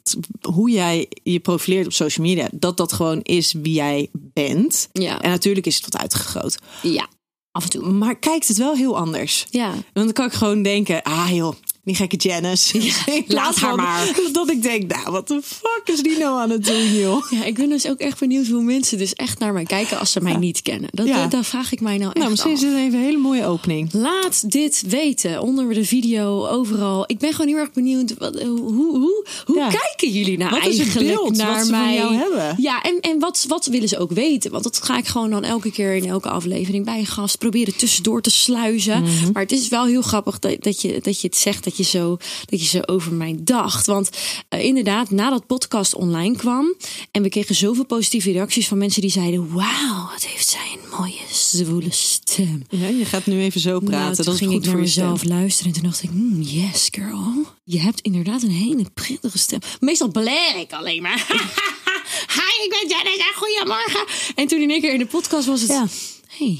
hoe 0.41 0.71
jij 0.71 1.09
je 1.23 1.41
profileert 1.41 1.87
op 1.87 1.93
social 1.93 2.27
media, 2.27 2.49
dat 2.53 2.77
dat 2.77 2.93
gewoon 2.93 3.21
is 3.23 3.53
wie 3.53 3.75
jij 3.75 4.09
bent. 4.13 4.89
Ja. 4.93 5.21
En 5.23 5.31
natuurlijk 5.31 5.67
is 5.67 5.75
het 5.77 5.85
wat 5.93 6.01
uitgegroot. 6.03 6.59
Ja, 6.83 7.07
af 7.55 7.65
en 7.65 7.71
toe. 7.71 7.91
Maar 7.91 8.15
kijkt 8.15 8.49
het 8.49 8.57
wel 8.57 8.75
heel 8.75 8.97
anders. 8.97 9.47
Ja. 9.51 9.71
Want 9.71 9.85
dan 9.93 10.13
kan 10.13 10.27
ik 10.27 10.33
gewoon 10.33 10.63
denken, 10.63 11.03
ah 11.03 11.31
joh, 11.31 11.55
die 11.85 11.95
gekke 11.95 12.17
Janice. 12.17 12.79
In 13.15 13.25
plaats 13.25 13.61
haar 13.61 13.75
maar. 13.77 14.13
Dat 14.33 14.51
ik 14.51 14.63
denk, 14.63 14.95
nou, 14.95 15.11
wat 15.11 15.29
de 15.29 15.41
fuck 15.43 15.83
is 15.85 16.03
die 16.03 16.19
nou 16.19 16.41
aan 16.41 16.51
het 16.51 16.65
doen, 16.67 16.95
joh? 16.95 17.31
Ja, 17.31 17.45
ik 17.45 17.55
ben 17.55 17.69
dus 17.69 17.89
ook 17.89 17.99
echt 17.99 18.19
benieuwd 18.19 18.47
hoe 18.47 18.63
mensen 18.63 18.99
dus 18.99 19.13
echt 19.13 19.39
naar 19.39 19.53
mij 19.53 19.65
kijken 19.65 19.99
als 19.99 20.13
ze 20.13 20.21
mij 20.21 20.37
niet 20.37 20.63
kennen. 20.63 20.89
Dat, 20.93 21.07
Ja. 21.07 21.27
dat, 21.27 21.47
vraag 21.47 21.73
ik 21.73 21.81
mij 21.81 21.97
nou 21.97 22.07
echt 22.09 22.17
Nou, 22.19 22.31
misschien 22.31 22.53
af. 22.53 22.63
is 22.63 22.69
dit 22.69 22.77
even 22.79 22.99
een 22.99 23.05
hele 23.05 23.19
mooie 23.19 23.45
opening. 23.47 23.93
Laat 23.93 24.51
dit 24.51 24.83
weten 24.87 25.41
onder 25.43 25.75
de 25.75 25.85
video, 25.85 26.47
overal. 26.47 27.05
Ik 27.07 27.19
ben 27.19 27.31
gewoon 27.33 27.47
heel 27.49 27.57
erg 27.57 27.73
benieuwd. 27.73 28.15
Wat, 28.19 28.43
hoe 28.43 28.61
hoe, 28.73 29.27
hoe 29.47 29.57
Ja. 29.57 29.69
kijken 29.69 30.11
jullie 30.19 30.39
nou 30.39 30.51
Wat 30.51 30.67
is 30.67 30.79
het 30.79 30.87
eigenlijk 30.87 31.15
beeld 31.17 31.37
naar 31.37 31.57
wat 31.57 31.67
ze 31.67 31.73
van 31.73 31.95
jou 31.95 32.15
hebben? 32.15 32.55
Ja, 32.59 32.83
en, 32.83 33.01
en 33.01 33.19
wat, 33.19 33.45
wat 33.49 33.67
willen 33.67 33.89
ze 33.89 33.99
ook 33.99 34.13
weten? 34.13 34.51
Want 34.51 34.65
dat 34.65 34.83
ga 34.83 34.97
ik 34.99 35.07
gewoon 35.07 35.31
dan 35.31 35.45
elke 35.45 35.71
keer 35.71 35.95
in 35.95 36.09
elke 36.09 36.29
aflevering 36.29 36.85
bij 36.85 36.99
een 36.99 37.07
gast 37.07 37.39
proberen 37.39 37.77
tussendoor 37.77 38.23
te 38.23 38.31
sluizen. 38.31 39.03
Mhm. 39.03 39.33
Maar 39.33 39.43
het 39.43 39.53
is 39.53 39.69
wel 39.69 39.85
heel 39.87 40.03
grappig 40.03 40.39
dat, 40.39 40.63
dat, 40.63 40.81
je, 40.83 40.99
dat 41.03 41.21
je 41.21 41.27
het 41.27 41.37
zegt 41.37 41.65
dat 41.65 41.74
je 41.77 41.83
zo, 41.83 42.17
dat 42.45 42.61
je 42.61 42.67
zo 42.67 42.81
over 42.81 43.13
mij 43.13 43.37
dacht. 43.41 43.87
Want 43.87 44.11
eh, 44.49 44.65
inderdaad, 44.65 45.11
nadat 45.11 45.47
podcast 45.47 45.95
online 45.95 46.37
kwam 46.37 46.75
en 47.11 47.23
we 47.23 47.29
kregen 47.29 47.55
zoveel 47.55 47.87
positieve 47.87 48.33
reacties 48.33 48.69
van 48.69 48.79
mensen 48.79 49.01
die 49.01 49.11
zeiden: 49.11 49.53
Wauw, 49.53 50.09
wat 50.13 50.25
heeft 50.25 50.49
zij 50.49 50.79
een 50.83 50.91
mooie 50.99 51.21
zwoele 51.31 51.93
stem. 51.93 52.63
Ja, 52.69 52.87
je 52.87 53.05
gaat 53.05 53.27
nu 53.27 53.41
even 53.41 53.61
zo 53.61 53.79
praten. 53.79 54.01
Nou, 54.01 54.15
toen 54.15 54.25
dat 54.25 54.37
ging 54.37 54.51
goed 54.53 54.67
ik 54.67 54.73
naar 54.73 54.87
stem. 54.89 55.05
mezelf 55.11 55.25
luisteren 55.25 55.73
en 55.73 55.81
toen 55.81 55.89
dacht 55.91 56.03
ik, 56.03 56.11
hmm, 56.11 56.41
yes 56.43 56.89
girl, 56.91 57.47
je 57.65 57.81
hebt 57.81 58.01
inderdaad 58.01 58.43
een 58.43 58.51
hele 58.51 58.91
prettige 58.95 59.39
stem. 59.39 59.59
Meestal 59.81 60.09
blair 60.11 60.57
ik 60.57 60.73
alleen 60.73 61.03
maar. 61.03 61.27
Hi, 62.37 62.65
ik 62.65 62.71
ben 62.71 62.89
Janice 62.89 63.19
en 63.33 63.35
goedemorgen. 63.37 64.05
En 64.35 64.47
toen 64.47 64.61
in 64.61 64.71
één 64.71 64.81
keer 64.81 64.93
in 64.93 64.99
de 64.99 65.07
podcast 65.07 65.47
was 65.47 65.61
het, 65.61 65.71
Ja. 65.71 65.87
hey, 66.27 66.59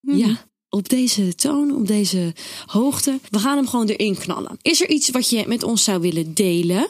ja, 0.00 0.46
op 0.74 0.88
deze 0.88 1.34
toon, 1.34 1.74
op 1.74 1.86
deze 1.86 2.32
hoogte, 2.66 3.18
we 3.30 3.38
gaan 3.38 3.56
hem 3.56 3.66
gewoon 3.68 3.86
erin 3.86 4.18
knallen. 4.18 4.58
Is 4.62 4.80
er 4.80 4.88
iets 4.90 5.10
wat 5.10 5.30
je 5.30 5.44
met 5.46 5.62
ons 5.62 5.84
zou 5.84 6.00
willen 6.00 6.34
delen, 6.34 6.88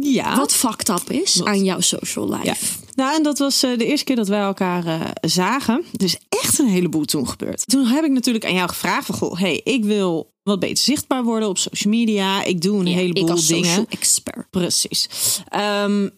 Ja. 0.00 0.36
wat 0.36 0.52
fucked 0.52 0.88
up 0.88 1.10
is 1.10 1.42
aan 1.44 1.64
jouw 1.64 1.80
social 1.80 2.28
life? 2.30 2.44
Ja. 2.44 2.54
Nou, 2.94 3.16
en 3.16 3.22
dat 3.22 3.38
was 3.38 3.62
eh, 3.62 3.78
de 3.78 3.86
eerste 3.86 4.04
keer 4.04 4.16
dat 4.16 4.28
wij 4.28 4.40
elkaar 4.40 4.86
eh, 4.86 5.00
zagen. 5.20 5.84
Is 5.96 6.16
echt 6.28 6.58
een 6.58 6.68
heleboel 6.68 7.04
toen 7.04 7.28
gebeurd. 7.28 7.66
Toen 7.66 7.84
heb 7.86 8.04
ik 8.04 8.10
natuurlijk 8.10 8.44
aan 8.44 8.54
jou 8.54 8.68
gevraagd 8.68 9.06
van, 9.06 9.14
goh, 9.14 9.38
hey, 9.38 9.60
ik 9.64 9.84
wil 9.84 10.32
wat 10.42 10.60
beter 10.60 10.84
zichtbaar 10.84 11.24
worden 11.24 11.48
op 11.48 11.58
social 11.58 11.92
media. 11.94 12.44
Ik 12.44 12.60
doe 12.60 12.80
een 12.80 12.86
Ja, 12.86 12.96
heleboel 12.96 13.22
ik 13.24 13.30
als 13.30 13.46
dingen. 13.46 13.64
social 13.64 13.86
expert. 13.88 14.50
Precies. 14.50 15.08
Ehm, 15.48 16.08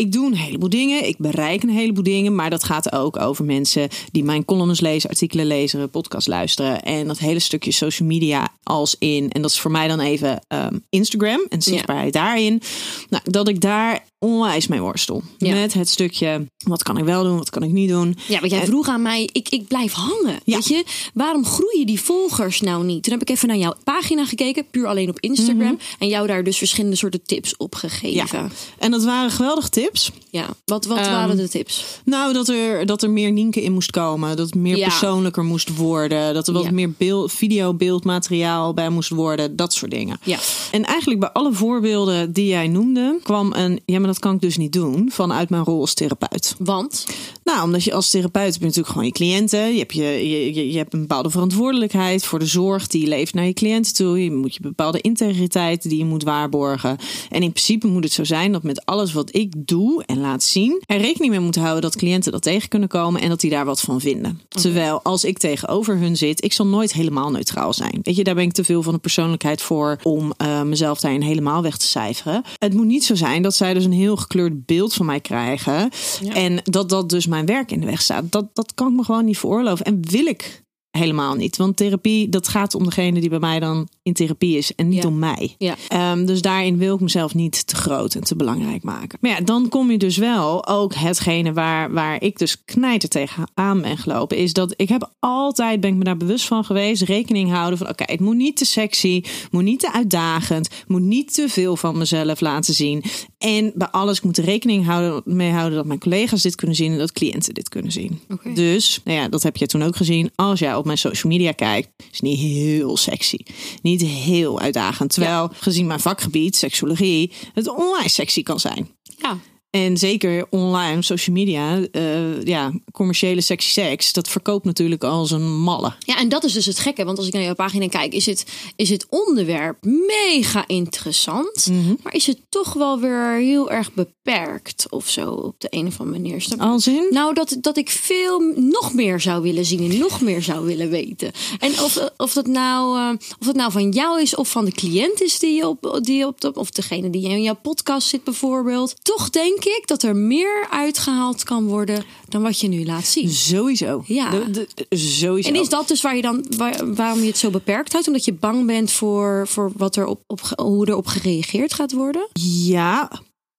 ik 0.00 0.12
doe 0.12 0.26
een 0.26 0.36
heleboel 0.36 0.68
dingen. 0.68 1.08
Ik 1.08 1.18
bereik 1.18 1.62
een 1.62 1.68
heleboel 1.68 2.02
dingen. 2.02 2.34
Maar 2.34 2.50
dat 2.50 2.64
gaat 2.64 2.92
ook 2.92 3.18
over 3.18 3.44
mensen 3.44 3.88
die 4.12 4.24
mijn 4.24 4.44
columns 4.44 4.80
lezen, 4.80 5.10
artikelen 5.10 5.46
lezen, 5.46 5.90
podcast 5.90 6.26
luisteren. 6.26 6.82
En 6.82 7.06
dat 7.06 7.18
hele 7.18 7.38
stukje 7.38 7.70
social 7.70 8.08
media 8.08 8.48
als 8.62 8.96
in. 8.98 9.30
En 9.30 9.42
dat 9.42 9.50
is 9.50 9.60
voor 9.60 9.70
mij 9.70 9.88
dan 9.88 10.00
even 10.00 10.40
ehm, 10.48 10.78
Instagram 10.88 11.46
en 11.48 11.62
zichtbaarheid 11.62 12.12
daarin. 12.12 12.62
Nou, 13.08 13.22
dat 13.26 13.48
ik 13.48 13.60
daar 13.60 14.04
onwijs 14.24 14.66
mee 14.66 14.80
worstel. 14.80 15.22
Ja. 15.38 15.54
Met 15.54 15.72
het 15.74 15.88
stukje, 15.88 16.46
wat 16.64 16.82
kan 16.82 16.98
ik 16.98 17.04
wel 17.04 17.22
doen, 17.22 17.36
wat 17.36 17.50
kan 17.50 17.62
ik 17.62 17.70
niet 17.70 17.88
doen. 17.88 18.16
Ja, 18.28 18.38
want 18.40 18.50
jij 18.52 18.60
En- 18.60 18.66
vroeg 18.66 18.88
aan 18.88 19.02
mij, 19.02 19.28
ik, 19.32 19.48
ik 19.48 19.66
blijf 19.68 19.92
hangen. 19.92 20.40
Ja. 20.44 20.54
Weet 20.54 20.66
je, 20.68 20.84
waarom 21.14 21.44
groeien 21.46 21.86
die 21.86 22.00
volgers 22.00 22.60
nou 22.60 22.84
niet? 22.84 23.02
Toen 23.02 23.12
heb 23.12 23.22
ik 23.22 23.30
even 23.30 23.48
naar 23.48 23.56
jouw 23.56 23.74
pagina 23.84 24.24
gekeken, 24.26 24.66
puur 24.70 24.86
alleen 24.86 25.08
op 25.08 25.20
Instagram. 25.20 25.78
En 25.98 26.08
jou 26.08 26.26
daar 26.26 26.44
dus 26.44 26.58
verschillende 26.58 26.96
soorten 26.96 27.22
tips 27.22 27.56
op 27.56 27.74
gegeven. 27.74 28.24
Mhm. 28.24 28.36
Ja. 28.36 28.48
En 28.78 28.90
dat 28.90 29.04
waren 29.04 29.30
geweldige 29.30 29.68
tips. 29.68 30.10
Ja. 30.30 30.46
Wat, 30.64 30.84
wat 30.84 30.98
Ehm, 30.98 31.10
waren 31.10 31.36
de 31.36 31.48
tips? 31.48 31.84
Nou, 32.04 32.32
dat 32.32 32.48
er, 32.48 32.86
dat 32.86 33.02
er 33.02 33.10
meer 33.10 33.32
Nienke 33.32 33.62
in 33.62 33.72
moest 33.72 33.90
komen. 33.90 34.36
Dat 34.36 34.46
het 34.46 34.54
meer 34.54 34.76
Ja. 34.76 34.88
persoonlijker 34.88 35.44
moest 35.44 35.76
worden. 35.76 36.34
Dat 36.34 36.46
er 36.48 36.52
wat 36.52 36.70
meer 36.70 36.90
beeld, 36.90 37.32
video, 37.32 37.74
beeldmateriaal 37.74 38.74
bij 38.74 38.88
moest 38.90 39.08
worden. 39.10 39.56
Dat 39.56 39.72
soort 39.72 39.90
dingen. 39.90 40.18
Ja. 40.22 40.38
En 40.70 40.84
eigenlijk 40.84 41.20
bij 41.20 41.30
alle 41.30 41.52
voorbeelden 41.52 42.32
die 42.32 42.46
jij 42.46 42.68
noemde, 42.68 43.18
kwam 43.22 43.52
een. 43.52 43.80
Ja, 43.86 43.98
maar 43.98 44.08
dat 44.10 44.18
kan 44.18 44.34
ik 44.34 44.40
dus 44.40 44.56
niet 44.56 44.72
doen. 44.72 45.10
Vanuit 45.12 45.50
mijn 45.50 45.64
rol 45.64 45.80
als 45.80 45.94
therapeut. 45.94 46.54
Want? 46.58 47.06
Nou, 47.44 47.62
omdat 47.62 47.84
je 47.84 47.92
als 47.92 48.10
therapeut 48.10 48.54
je 48.54 48.60
natuurlijk 48.60 48.88
gewoon 48.88 49.06
je 49.06 49.12
cliënten. 49.12 49.72
Je 49.72 49.78
hebt, 49.78 49.94
je, 49.94 50.28
je, 50.28 50.72
je, 50.72 50.78
hebt 50.78 50.92
een 50.92 51.00
bepaalde 51.00 51.30
verantwoordelijkheid 51.30 52.24
voor 52.24 52.38
de 52.38 52.46
zorg 52.46 52.86
die 52.86 53.00
je 53.00 53.06
leeft 53.06 53.34
naar 53.34 53.46
je 53.46 53.52
cliënten 53.52 53.94
toe. 53.94 54.24
Je 54.24 54.30
moet 54.30 54.54
je 54.54 54.60
bepaalde 54.60 55.00
integriteit 55.00 55.82
die 55.82 55.98
je 55.98 56.04
moet 56.04 56.22
waarborgen. 56.22 56.96
En 57.28 57.42
in 57.42 57.52
principe 57.52 57.86
moet 57.86 58.04
het 58.04 58.12
zo 58.12 58.24
zijn 58.24 58.52
dat 58.52 58.62
met 58.62 58.84
alles 58.86 59.12
wat 59.12 59.36
ik 59.36 59.52
doe 59.56 60.04
en 60.06 60.20
laat 60.20 60.42
zien, 60.42 60.82
er 60.86 61.00
rekening 61.00 61.32
mee 61.32 61.40
moet 61.40 61.56
houden 61.56 61.82
dat 61.82 61.96
cliënten 61.96 62.32
dat 62.32 62.42
tegen 62.42 62.68
kunnen 62.68 62.88
komen 62.88 63.20
en 63.20 63.28
dat 63.28 63.40
die 63.40 63.50
daar 63.50 63.64
wat 63.64 63.80
van 63.80 64.00
vinden. 64.00 64.40
Terwijl 64.48 65.02
als 65.02 65.24
ik 65.24 65.38
tegenover 65.38 65.98
hun 65.98 66.16
zit, 66.16 66.44
ik 66.44 66.52
zal 66.52 66.66
nooit 66.66 66.92
helemaal 66.92 67.30
neutraal 67.30 67.72
zijn. 67.72 67.98
Weet 68.02 68.16
je, 68.16 68.24
daar 68.24 68.34
ben 68.34 68.44
ik 68.44 68.52
te 68.52 68.64
veel 68.64 68.82
van 68.82 68.94
een 68.94 69.00
persoonlijkheid 69.00 69.62
voor 69.62 69.98
om 70.02 70.32
eh, 70.36 70.62
mezelf 70.62 71.00
daarin 71.00 71.22
helemaal 71.22 71.62
weg 71.62 71.76
te 71.76 71.86
cijferen. 71.86 72.42
Het 72.58 72.74
moet 72.74 72.86
niet 72.86 73.04
zo 73.04 73.14
zijn 73.14 73.42
dat 73.42 73.54
zij 73.54 73.74
dus 73.74 73.84
een 73.84 73.92
heel 73.92 74.16
gekleurd 74.16 74.66
beeld 74.66 74.94
van 74.94 75.06
mij 75.06 75.20
krijgen. 75.20 75.90
En 76.32 76.60
dat 76.64 76.88
dat 76.88 77.08
dus 77.08 77.26
mijn 77.30 77.46
werk 77.46 77.70
in 77.70 77.80
de 77.80 77.86
weg 77.86 78.00
staat. 78.00 78.32
Dat, 78.32 78.54
dat 78.54 78.74
kan 78.74 78.90
ik 78.90 78.96
me 78.96 79.04
gewoon 79.04 79.24
niet 79.24 79.38
veroorloven. 79.38 79.84
En 79.84 80.00
wil 80.10 80.26
ik 80.26 80.62
helemaal 80.90 81.34
niet. 81.34 81.56
Want 81.56 81.76
therapie, 81.76 82.28
dat 82.28 82.48
gaat 82.48 82.74
om 82.74 82.84
degene 82.84 83.20
die 83.20 83.28
bij 83.28 83.38
mij 83.38 83.60
dan 83.60 83.88
in 84.02 84.12
therapie 84.12 84.56
is. 84.56 84.74
En 84.74 84.88
niet 84.88 85.02
Ja. 85.02 85.08
om 85.08 85.18
mij. 85.18 85.54
Ja. 85.58 85.76
Ehm, 85.88 86.24
dus 86.24 86.42
daarin 86.42 86.76
wil 86.78 86.94
ik 86.94 87.00
mezelf 87.00 87.34
niet 87.34 87.66
te 87.66 87.76
groot 87.76 88.14
en 88.14 88.24
te 88.24 88.36
belangrijk 88.36 88.82
maken. 88.82 89.18
Maar 89.20 89.30
ja, 89.30 89.40
dan 89.40 89.68
kom 89.68 89.90
je 89.90 89.98
dus 89.98 90.16
wel 90.16 90.66
ook 90.66 90.94
hetgene 90.94 91.52
waar, 91.52 91.92
waar 91.92 92.22
ik 92.22 92.38
dus 92.38 92.64
knijter 92.64 93.08
tegenaan 93.08 93.80
ben 93.80 93.98
gelopen. 93.98 94.36
Is 94.36 94.52
dat 94.52 94.74
ik 94.76 94.88
heb 94.88 95.10
altijd, 95.18 95.80
ben 95.80 95.90
ik 95.90 95.96
me 95.96 96.04
daar 96.04 96.16
bewust 96.16 96.46
van 96.46 96.64
geweest, 96.64 97.02
rekening 97.02 97.50
houden 97.50 97.78
van 97.78 97.88
oké, 97.88 98.04
het 98.06 98.20
moet 98.20 98.36
niet 98.36 98.56
te 98.56 98.64
sexy, 98.64 99.22
moet 99.50 99.62
niet 99.62 99.80
te 99.80 99.92
uitdagend, 99.92 100.68
moet 100.86 101.02
niet 101.02 101.34
te 101.34 101.48
veel 101.48 101.76
van 101.76 101.98
mezelf 101.98 102.40
laten 102.40 102.74
zien. 102.74 103.02
En 103.38 103.72
bij 103.74 103.88
alles, 103.88 104.16
ik 104.16 104.24
moet 104.24 104.38
er 104.38 104.44
rekening 104.44 104.84
houden, 104.86 105.22
mee 105.36 105.50
houden 105.50 105.76
dat 105.76 105.86
mijn 105.86 105.98
collega's 105.98 106.42
dit 106.42 106.54
kunnen 106.54 106.76
zien 106.76 106.92
en 106.92 106.98
dat 106.98 107.12
cliënten 107.12 107.54
dit 107.54 107.68
kunnen 107.68 107.92
zien. 107.92 108.20
Dus, 108.54 109.00
nou 109.04 109.18
ja, 109.18 109.28
dat 109.28 109.42
heb 109.42 109.56
je 109.56 109.66
toen 109.66 109.82
ook 109.82 109.96
gezien. 109.96 110.30
Als 110.34 110.58
jij 110.58 110.74
op 110.80 110.86
mijn 110.86 110.98
social 110.98 111.32
media 111.32 111.52
kijkt, 111.52 111.88
is 112.12 112.20
niet 112.20 112.38
heel 112.38 112.96
sexy. 112.96 113.38
Niet 113.82 114.02
heel 114.02 114.60
uitdagend. 114.60 115.12
Terwijl, 115.12 115.50
gezien 115.52 115.86
mijn 115.86 116.00
vakgebied, 116.00 116.56
seksologie, 116.56 117.32
het 117.54 117.68
onwijs 117.68 118.14
sexy 118.14 118.42
kan 118.42 118.60
zijn. 118.60 118.88
Ja. 119.18 119.38
En 119.70 119.96
zeker 119.96 120.46
online, 120.50 121.02
social 121.02 121.36
media, 121.36 121.80
eh, 121.92 122.42
ja, 122.42 122.72
commerciële 122.92 123.40
sexy 123.40 123.70
seks, 123.70 124.12
dat 124.12 124.28
verkoopt 124.28 124.64
natuurlijk 124.64 125.04
als 125.04 125.30
een 125.30 125.60
malle. 125.60 125.92
Ja, 125.98 126.18
en 126.18 126.28
dat 126.28 126.44
is 126.44 126.52
dus 126.52 126.66
het 126.66 126.78
gekke. 126.78 127.04
Want 127.04 127.18
als 127.18 127.26
ik 127.26 127.32
naar 127.32 127.42
jouw 127.42 127.54
pagina 127.54 127.88
kijk, 127.88 128.12
is 128.12 128.26
het, 128.26 128.46
is 128.76 128.90
het 128.90 129.06
onderwerp 129.08 129.76
mega 129.84 130.64
interessant. 130.66 131.66
Mhm. 131.70 131.94
Maar 132.02 132.14
is 132.14 132.26
het 132.26 132.38
toch 132.48 132.72
wel 132.72 133.00
weer 133.00 133.34
heel 133.34 133.70
erg 133.70 133.92
beperkt 133.92 134.86
of 134.90 135.08
zo 135.08 135.30
op 135.30 135.54
de 135.58 135.68
een 135.70 135.86
of 135.86 136.00
andere 136.00 136.18
manier. 136.18 136.46
Als 136.58 136.86
in? 136.86 137.06
Nou, 137.10 137.34
dat, 137.34 137.56
dat 137.60 137.76
ik 137.76 137.90
veel 137.90 138.40
nog 138.56 138.94
meer 138.94 139.20
zou 139.20 139.42
willen 139.42 139.64
zien 139.64 139.90
en 139.90 139.98
nog 139.98 140.20
meer 140.20 140.42
zou 140.42 140.66
willen 140.66 140.90
weten. 140.90 141.32
En 141.58 141.70
of, 141.70 142.10
of, 142.16 142.32
dat, 142.32 142.46
nou, 142.46 142.98
eh, 142.98 143.18
of 143.38 143.46
dat 143.46 143.54
nou 143.54 143.72
van 143.72 143.90
jou 143.90 144.20
is 144.20 144.34
of 144.34 144.50
van 144.50 144.64
de 144.64 144.72
cliënt 144.72 145.22
is 145.22 145.38
die 145.38 145.54
je 145.54 145.68
op, 145.68 146.00
die 146.02 146.26
op 146.26 146.40
de, 146.40 146.54
of 146.54 146.70
degene 146.70 147.10
die 147.10 147.28
in 147.28 147.42
jouw 147.42 147.58
podcast 147.62 148.08
zit 148.08 148.24
bijvoorbeeld. 148.24 148.94
Toch 149.02 149.30
denk 149.30 149.59
ik 149.64 149.82
dat 149.86 150.02
er 150.02 150.16
meer 150.16 150.66
uitgehaald 150.70 151.42
kan 151.44 151.66
worden 151.66 152.04
dan 152.28 152.42
wat 152.42 152.60
je 152.60 152.68
nu 152.68 152.84
laat 152.84 153.06
zien. 153.06 153.28
Sowieso. 153.28 154.02
Ja. 154.06 154.30
De- 154.30 154.50
de- 154.50 154.96
sowieso. 154.96 155.48
En 155.48 155.54
is 155.56 155.68
dat 155.68 155.88
dus 155.88 156.00
waar 156.02 156.16
je 156.16 156.22
dan, 156.22 156.44
waar- 156.56 156.94
waarom 156.94 157.20
je 157.20 157.26
het 157.26 157.38
zo 157.38 157.50
beperkt 157.50 157.92
houdt? 157.92 158.06
Omdat 158.06 158.24
je 158.24 158.32
bang 158.32 158.66
bent 158.66 158.92
voor, 158.92 159.48
voor 159.48 159.72
wat 159.76 159.96
er 159.96 160.06
op, 160.06 160.20
op, 160.26 160.40
hoe 160.56 160.88
erop 160.88 161.06
gereageerd 161.06 161.74
gaat 161.74 161.92
worden? 161.92 162.28
Ja, 162.42 163.10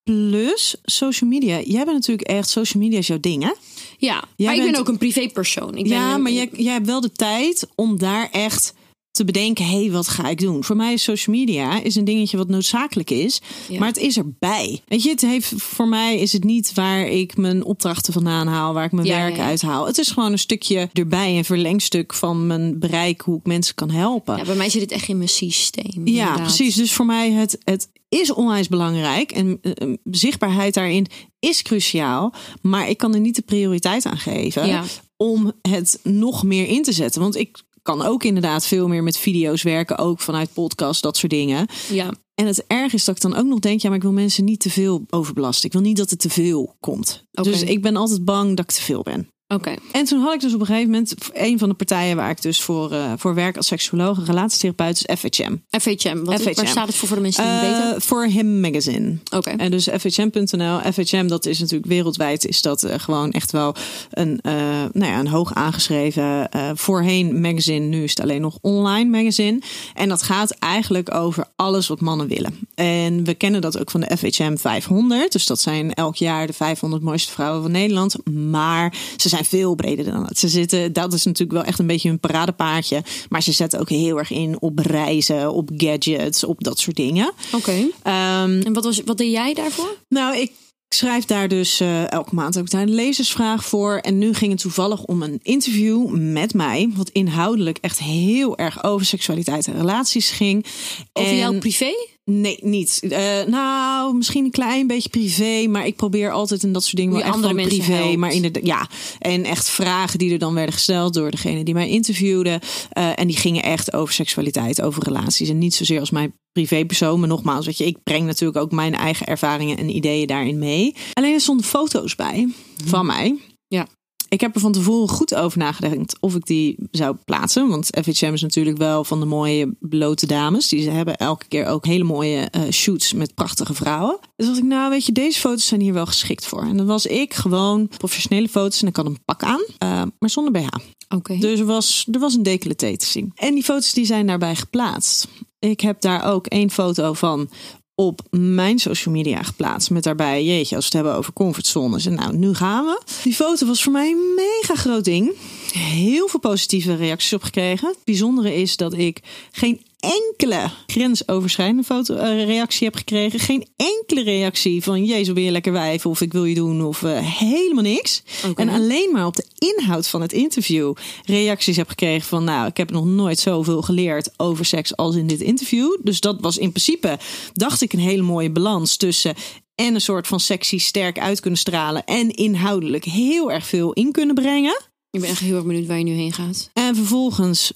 plus 0.04 0.76
social 0.84 1.30
media. 1.30 1.60
Jij 1.60 1.84
bent 1.86 1.98
natuurlijk 1.98 2.28
echt, 2.28 2.50
social 2.50 2.84
media 2.84 2.98
is 2.98 3.08
jouw 3.08 3.20
ding, 3.20 3.44
hè? 3.44 3.52
Ja, 3.98 4.24
Jij 4.36 4.48
maar 4.56 4.66
ik 4.66 4.72
ben 4.72 4.80
ook 4.80 4.88
een 4.88 4.98
privépersoon. 4.98 5.76
Ik 5.76 5.88
ja, 5.88 6.12
ben, 6.12 6.22
maar 6.22 6.32
jij, 6.32 6.50
jij 6.54 6.74
hebt 6.74 6.86
wel 6.86 7.02
de 7.02 7.12
tijd 7.12 7.68
om 7.76 7.98
daar 7.98 8.30
echt 8.32 8.74
te 9.12 9.26
bedenken, 9.26 9.66
hé, 9.66 9.80
hey, 9.82 9.92
wat 9.92 10.08
ga 10.08 10.30
ik 10.30 10.40
doen? 10.40 10.64
Voor 10.64 10.76
mij 10.76 10.94
is 10.94 11.04
social 11.04 11.36
media 11.36 11.82
is 11.82 11.96
een 11.96 12.06
dingetje 12.06 12.38
wat 12.38 12.48
noodzakelijk 12.48 13.10
is, 13.10 13.42
Ja. 13.70 13.80
maar 13.80 13.88
het 13.88 13.98
is 13.98 14.18
erbij. 14.18 14.82
Weet 14.88 15.04
je, 15.04 15.10
het 15.10 15.22
heeft, 15.22 15.54
voor 15.56 15.88
mij 15.88 16.18
is 16.20 16.34
het 16.34 16.44
niet 16.44 16.74
waar 16.74 17.08
ik 17.08 17.38
mijn 17.38 17.64
opdrachten 17.64 18.14
vandaan 18.14 18.48
haal, 18.48 18.74
waar 18.74 18.86
ik 18.86 18.92
mijn 18.92 19.08
Ja, 19.08 19.18
werk 19.18 19.36
ja, 19.36 19.46
uithaal. 19.46 19.86
Het 19.86 19.98
is 19.98 20.10
gewoon 20.12 20.32
een 20.32 20.40
stukje 20.40 20.90
erbij, 20.94 21.38
een 21.38 21.46
verlengstuk 21.46 22.14
van 22.14 22.48
mijn 22.48 22.80
bereik, 22.80 23.22
hoe 23.22 23.38
ik 23.38 23.46
mensen 23.46 23.76
kan 23.76 23.90
helpen. 23.90 24.38
Ja, 24.38 24.44
bij 24.44 24.56
mij 24.56 24.70
zit 24.70 24.82
het 24.82 24.92
echt 24.92 25.08
in 25.08 25.18
mijn 25.18 25.30
systeem. 25.30 25.92
Ja, 26.08 26.22
inderdaad. 26.22 26.42
precies. 26.42 26.76
Dus 26.76 26.94
voor 26.94 27.06
mij 27.06 27.32
het, 27.32 27.58
het 27.64 27.90
is 28.10 28.34
onwijs 28.34 28.68
belangrijk. 28.68 29.32
En 29.32 29.58
eh, 29.62 29.72
eh, 29.76 29.94
zichtbaarheid 30.12 30.74
daarin 30.74 31.08
is 31.40 31.62
cruciaal. 31.62 32.34
Maar 32.62 32.90
ik 32.90 32.98
kan 32.98 33.14
er 33.14 33.20
niet 33.20 33.36
de 33.36 33.42
prioriteit 33.42 34.06
aan 34.06 34.18
geven 34.18 34.84
om 35.18 35.52
het 35.62 36.00
nog 36.04 36.44
meer 36.44 36.68
in 36.68 36.84
te 36.84 36.92
zetten. 36.92 37.22
Want 37.22 37.36
ik 37.36 37.58
kan 37.82 38.02
ook 38.02 38.24
inderdaad 38.24 38.66
veel 38.66 38.88
meer 38.88 39.04
met 39.04 39.18
video's 39.18 39.64
werken. 39.64 39.98
Ook 39.98 40.20
vanuit 40.20 40.54
podcast, 40.54 41.02
dat 41.02 41.18
soort 41.18 41.32
dingen. 41.32 41.68
Ja, 41.90 42.14
En 42.36 42.46
het 42.46 42.64
erg 42.68 42.94
is 42.94 43.06
dat 43.06 43.16
ik 43.16 43.22
dan 43.22 43.36
ook 43.36 43.46
nog 43.46 43.60
denk... 43.60 43.82
ja, 43.82 43.88
maar 43.88 43.98
ik 43.98 44.04
wil 44.04 44.12
mensen 44.12 44.44
niet 44.44 44.60
te 44.60 44.70
veel 44.70 45.06
overbelasten. 45.10 45.66
Ik 45.66 45.74
wil 45.74 45.82
niet 45.82 45.98
dat 45.98 46.10
het 46.10 46.20
te 46.20 46.30
veel 46.30 46.76
komt. 46.80 47.24
Dus 47.32 47.62
ik 47.62 47.82
ben 47.82 47.96
altijd 47.96 48.26
bang 48.26 48.56
dat 48.56 48.66
ik 48.66 48.76
te 48.76 48.82
veel 48.82 49.02
ben. 49.02 49.28
Oké. 49.54 49.74
En 49.92 50.06
toen 50.06 50.22
had 50.22 50.34
ik 50.34 50.40
dus 50.40 50.54
op 50.54 50.60
een 50.60 50.66
gegeven 50.66 50.90
moment... 50.90 51.16
een 51.34 51.60
van 51.60 51.70
de 51.70 51.76
partijen 51.76 52.16
waar 52.16 52.30
ik 52.30 52.42
dus 52.42 52.62
voor, 52.62 52.92
eh, 52.92 53.14
voor 53.18 53.34
werk 53.36 53.58
als 53.58 53.68
seksuoloog... 53.68 54.18
een 54.18 54.26
relatietherapeut 54.26 55.06
is 55.08 55.18
FHM. 55.20 55.56
FHM, 55.80 56.24
wat, 56.24 56.42
FHM. 56.42 56.54
waar 56.56 56.68
staat 56.68 56.88
het 56.88 56.96
voor 56.96 57.08
voor 57.08 57.18
de 57.18 57.24
mensen 57.24 57.44
die 57.44 57.52
het 57.54 57.78
Eh, 57.80 57.86
weten? 57.86 58.02
Voor 58.02 58.26
Him 58.26 58.60
Magazine. 58.60 59.18
Oké. 59.36 59.50
En 59.50 59.72
dus 59.72 59.88
FHM.nl. 60.00 60.80
FHM, 60.94 61.28
dat 61.28 61.46
is 61.46 61.60
natuurlijk 61.60 61.90
wereldwijd, 61.92 62.46
is 62.48 62.62
dat 62.62 62.84
eh, 62.84 63.00
gewoon 63.00 63.32
echt 63.32 63.52
wel 63.52 63.76
een, 64.12 64.40
eh, 64.42 64.54
nou 64.94 65.12
ja, 65.12 65.20
een 65.20 65.28
hoog 65.28 65.54
aangeschreven. 65.54 66.50
eh, 66.52 66.70
voorheen 66.76 67.42
magazine, 67.42 67.86
nu 67.86 68.04
is 68.04 68.10
het 68.10 68.20
alleen 68.20 68.42
nog 68.42 68.58
online 68.62 69.10
magazine. 69.10 69.62
En 69.94 70.10
dat 70.10 70.22
gaat 70.22 70.52
eigenlijk 70.52 71.14
over 71.14 71.46
alles 71.56 71.88
wat 71.88 72.02
mannen 72.02 72.28
willen. 72.28 72.60
En 72.76 73.24
we 73.24 73.34
kennen 73.34 73.62
dat 73.62 73.80
ook 73.80 73.92
van 73.92 74.00
de 74.02 74.18
FHM 74.18 74.56
500. 74.58 75.32
Dus 75.32 75.46
dat 75.46 75.60
zijn 75.60 75.94
elk 75.94 76.16
jaar 76.16 76.48
de 76.48 76.54
500 76.54 77.04
mooiste 77.04 77.32
vrouwen 77.32 77.62
van 77.62 77.72
Nederland. 77.72 78.16
Maar 78.50 78.94
ze 79.18 79.30
zijn 79.30 79.41
veel 79.46 79.76
breder 79.76 80.06
dan 80.06 80.24
dat. 80.28 80.38
Ze 80.38 80.48
zitten, 80.48 80.94
dat 80.94 81.14
is 81.14 81.24
natuurlijk 81.24 81.58
wel 81.58 81.68
echt 81.68 81.80
een 81.80 81.88
beetje 81.88 82.10
hun 82.10 82.20
paradepaardje. 82.20 83.04
Maar 83.30 83.44
ze 83.44 83.52
zetten 83.52 83.80
ook 83.80 83.90
heel 83.90 84.18
erg 84.18 84.32
in 84.32 84.62
op 84.62 84.80
reizen, 84.80 85.54
op 85.54 85.70
gadgets, 85.78 86.44
op 86.44 86.64
dat 86.64 86.80
soort 86.80 86.96
dingen. 86.96 87.32
Oké. 87.52 87.88
Ehm, 88.04 88.62
En 88.62 88.74
wat, 88.74 88.84
was, 88.84 89.02
wat 89.06 89.18
deed 89.18 89.32
jij 89.32 89.54
daarvoor? 89.54 89.96
nou, 90.10 90.38
ik 90.38 90.52
schrijf 90.90 91.26
daar 91.26 91.48
dus 91.48 91.80
eh, 91.80 92.12
elke 92.12 92.36
maand 92.36 92.60
ook 92.60 92.70
daar 92.70 92.82
een 92.82 92.94
lezersvraag 92.94 93.66
voor. 93.66 93.98
En 93.98 94.18
nu 94.18 94.34
ging 94.34 94.52
het 94.52 94.62
toevallig 94.62 95.04
om 95.04 95.22
een 95.22 95.40
interview 95.44 96.10
met 96.10 96.54
mij. 96.54 96.90
Wat 96.96 97.10
inhoudelijk 97.10 97.78
echt 97.82 98.00
heel 98.00 98.58
erg 98.58 98.84
over 98.84 99.06
seksualiteit 99.06 99.68
en 99.68 99.76
relaties 99.78 100.30
ging. 100.30 100.66
Over 101.14 101.32
En- 101.32 101.38
jouw 101.38 101.58
privé? 101.60 101.92
Nee, 102.26 102.58
niet. 102.62 103.00
Eh, 103.10 103.44
nou, 103.48 104.16
misschien 104.16 104.46
een 104.46 104.52
klein 104.52 104.88
beetje 104.88 105.10
privé. 105.10 105.68
Maar 105.68 105.86
ik 105.86 105.96
probeer 105.96 106.32
altijd 106.32 106.64
in 106.64 106.74
dat 106.74 106.84
soort 106.84 106.96
dingen 106.96 107.12
wel 107.12 107.22
echt 107.22 107.34
andere 107.34 107.54
mensen 107.54 107.78
privé. 107.78 107.94
helpt. 107.94 108.18
Maar 108.18 108.34
inderdaad, 108.34 108.66
ja. 108.66 108.90
En 109.20 109.44
echt 109.44 109.70
vragen 109.70 110.20
die 110.20 110.32
er 110.32 110.40
dan 110.40 110.54
werden 110.54 110.74
gesteld 110.74 111.14
door 111.14 111.32
degene 111.32 111.64
die 111.64 111.74
mij 111.74 111.90
interviewde. 111.90 112.62
Eh, 112.90 113.20
en 113.20 113.28
die 113.28 113.38
gingen 113.38 113.64
echt 113.64 113.94
over 113.94 114.14
seksualiteit, 114.14 114.82
over 114.82 115.04
relaties. 115.04 115.50
En 115.50 115.58
niet 115.58 115.76
zozeer 115.76 116.00
als 116.00 116.12
mijn 116.12 116.34
privépersoon. 116.52 117.20
Maar 117.20 117.28
nogmaals, 117.28 117.66
weet 117.66 117.78
je, 117.78 117.86
ik 117.86 118.04
breng 118.04 118.26
natuurlijk 118.26 118.60
ook 118.60 118.72
mijn 118.72 118.96
eigen 118.96 119.26
ervaringen 119.26 119.78
en 119.78 119.96
ideeën 119.96 120.28
daarin 120.28 120.60
mee. 120.60 120.96
Alleen 121.14 121.34
er 121.34 121.42
stonden 121.42 121.66
foto's 121.66 122.16
bij 122.16 122.54
van 122.86 123.06
mij. 123.06 123.40
Ja. 123.68 123.88
Ik 124.32 124.42
heb 124.42 124.56
er 124.56 124.62
van 124.62 124.72
tevoren 124.72 125.10
goed 125.10 125.36
over 125.36 125.58
nagedacht 125.58 126.18
of 126.20 126.36
ik 126.36 126.46
die 126.46 126.76
zou 126.92 127.16
plaatsen. 127.26 127.68
Want 127.68 127.90
FHM 128.04 128.34
is 128.34 128.42
natuurlijk 128.42 128.78
wel 128.78 129.04
van 129.04 129.20
de 129.20 129.26
mooie 129.26 129.76
blote 129.80 130.26
dames. 130.26 130.68
Die 130.68 130.82
ze 130.82 130.90
hebben 130.90 131.18
elke 131.18 131.48
keer 131.48 131.66
ook 131.66 131.86
hele 131.86 132.04
mooie 132.04 132.40
eh, 132.40 132.62
shoots 132.70 133.14
met 133.14 133.34
prachtige 133.34 133.74
vrouwen. 133.74 134.20
Dus 134.36 134.46
dacht 134.46 134.58
ik, 134.58 134.64
nou 134.64 134.90
weet 134.90 135.06
je, 135.06 135.12
deze 135.12 135.40
foto's 135.40 135.68
zijn 135.68 135.82
hier 135.82 135.94
wel 135.94 136.06
geschikt 136.06 136.46
voor. 136.46 136.62
En 136.62 136.78
dan 136.78 136.86
was 136.86 137.06
ik 137.06 137.34
gewoon 137.34 137.88
professionele 137.98 138.48
foto's 138.50 138.82
en 138.82 138.88
ik 138.88 138.96
had 138.96 139.06
een 139.06 139.24
pak 139.26 139.44
aan, 139.44 139.64
eh, 139.78 140.04
maar 140.20 140.30
zonder 140.30 140.52
BH. 140.52 140.76
Oké. 141.10 141.38
Dus 141.38 141.60
er 141.60 141.66
was, 141.66 142.08
er 142.12 142.20
was 142.20 142.36
een 142.36 142.44
decolleté 142.44 142.98
te 142.98 143.06
zien. 143.06 143.32
En 143.36 143.54
die 143.54 143.64
foto's 143.64 143.94
die 143.94 144.06
zijn 144.06 144.28
daarbij 144.28 144.56
geplaatst. 144.56 145.28
Ik 145.60 145.82
heb 145.82 146.02
daar 146.02 146.24
ook 146.24 146.48
één 146.48 146.72
foto 146.72 147.14
van 147.14 147.50
op 147.96 148.22
mijn 148.30 148.80
social 148.80 149.14
media 149.14 149.44
geplaatst. 149.44 149.90
Met 149.90 150.04
daarbij, 150.04 150.44
jeetje, 150.44 150.76
als 150.76 150.90
we 150.90 150.98
het 150.98 151.06
hebben 151.06 151.16
over 151.16 151.34
comfortzones. 151.34 152.06
En 152.06 152.14
nou, 152.14 152.36
nu 152.36 152.54
gaan 152.54 152.86
we. 152.86 153.02
Die 153.24 153.34
foto 153.34 153.66
was 153.66 153.84
voor 153.84 153.92
mij 153.92 154.12
een 154.12 154.34
mega 154.36 154.76
groot 154.76 155.04
ding. 155.04 155.32
Heel 155.74 156.28
veel 156.28 156.40
positieve 156.40 156.96
reacties 156.96 157.34
op 157.34 157.44
gekregen. 157.44 157.88
Het 157.88 157.98
bijzondere 158.04 158.56
is 158.56 158.78
dat 158.78 158.94
ik 158.94 159.20
geen 159.52 159.82
enkele 160.02 160.70
grensoverschrijdende 160.88 161.84
foto, 161.84 162.16
eh, 162.16 162.46
reactie 162.46 162.88
heb 162.88 162.96
gekregen. 162.96 163.40
Geen 163.40 163.68
enkele 163.76 164.24
reactie 164.24 164.84
van 164.84 165.06
Jezus, 165.06 165.34
ben 165.34 165.44
je 165.44 165.52
lekker 165.52 165.72
wijf 165.72 166.06
of 166.06 166.22
ik 166.22 166.32
wil 166.32 166.46
je 166.46 166.56
doen 166.56 166.84
of 166.84 167.04
eh, 167.04 167.18
helemaal 167.18 167.84
niks. 167.84 168.24
En 168.56 168.70
alleen 168.70 169.10
maar 169.12 169.26
op 169.26 169.36
de 169.36 169.46
inhoud 169.58 170.08
van 170.08 170.22
het 170.22 170.34
interview 170.34 170.94
reacties 171.26 171.78
heb 171.78 171.90
gekregen 171.90 172.28
van 172.28 172.44
nou, 172.44 172.68
ik 172.68 172.78
heb 172.78 172.92
nog 172.92 173.06
nooit 173.06 173.40
zoveel 173.40 173.82
geleerd 173.82 174.30
over 174.38 174.66
seks 174.66 174.96
als 174.96 175.16
in 175.16 175.28
dit 175.28 175.42
interview. 175.42 175.98
Dus 176.04 176.20
dat 176.20 176.38
was 176.40 176.58
in 176.58 176.72
principe, 176.72 177.20
dacht 177.54 177.82
ik, 177.82 177.94
een 177.94 178.00
hele 178.00 178.22
mooie 178.22 178.52
balans 178.52 178.98
tussen 178.98 179.36
en 179.76 179.94
een 179.94 180.02
soort 180.02 180.28
van 180.28 180.40
sexy 180.40 180.78
sterk 180.78 181.20
uit 181.20 181.40
kunnen 181.40 181.60
stralen 181.60 182.06
en 182.06 182.30
inhoudelijk 182.30 183.04
heel 183.04 183.52
erg 183.52 183.66
veel 183.66 183.94
in 183.94 184.12
kunnen 184.12 184.36
brengen. 184.36 184.82
Ik 185.12 185.22
ben 185.22 185.30
echt 185.30 185.40
heel 185.40 185.56
erg 185.56 185.66
benieuwd 185.66 185.88
waar 185.88 185.98
je 185.98 186.04
nu 186.04 186.14
heen 186.14 186.34
gaat. 186.34 186.70
En 186.74 186.96
vervolgens 186.96 187.72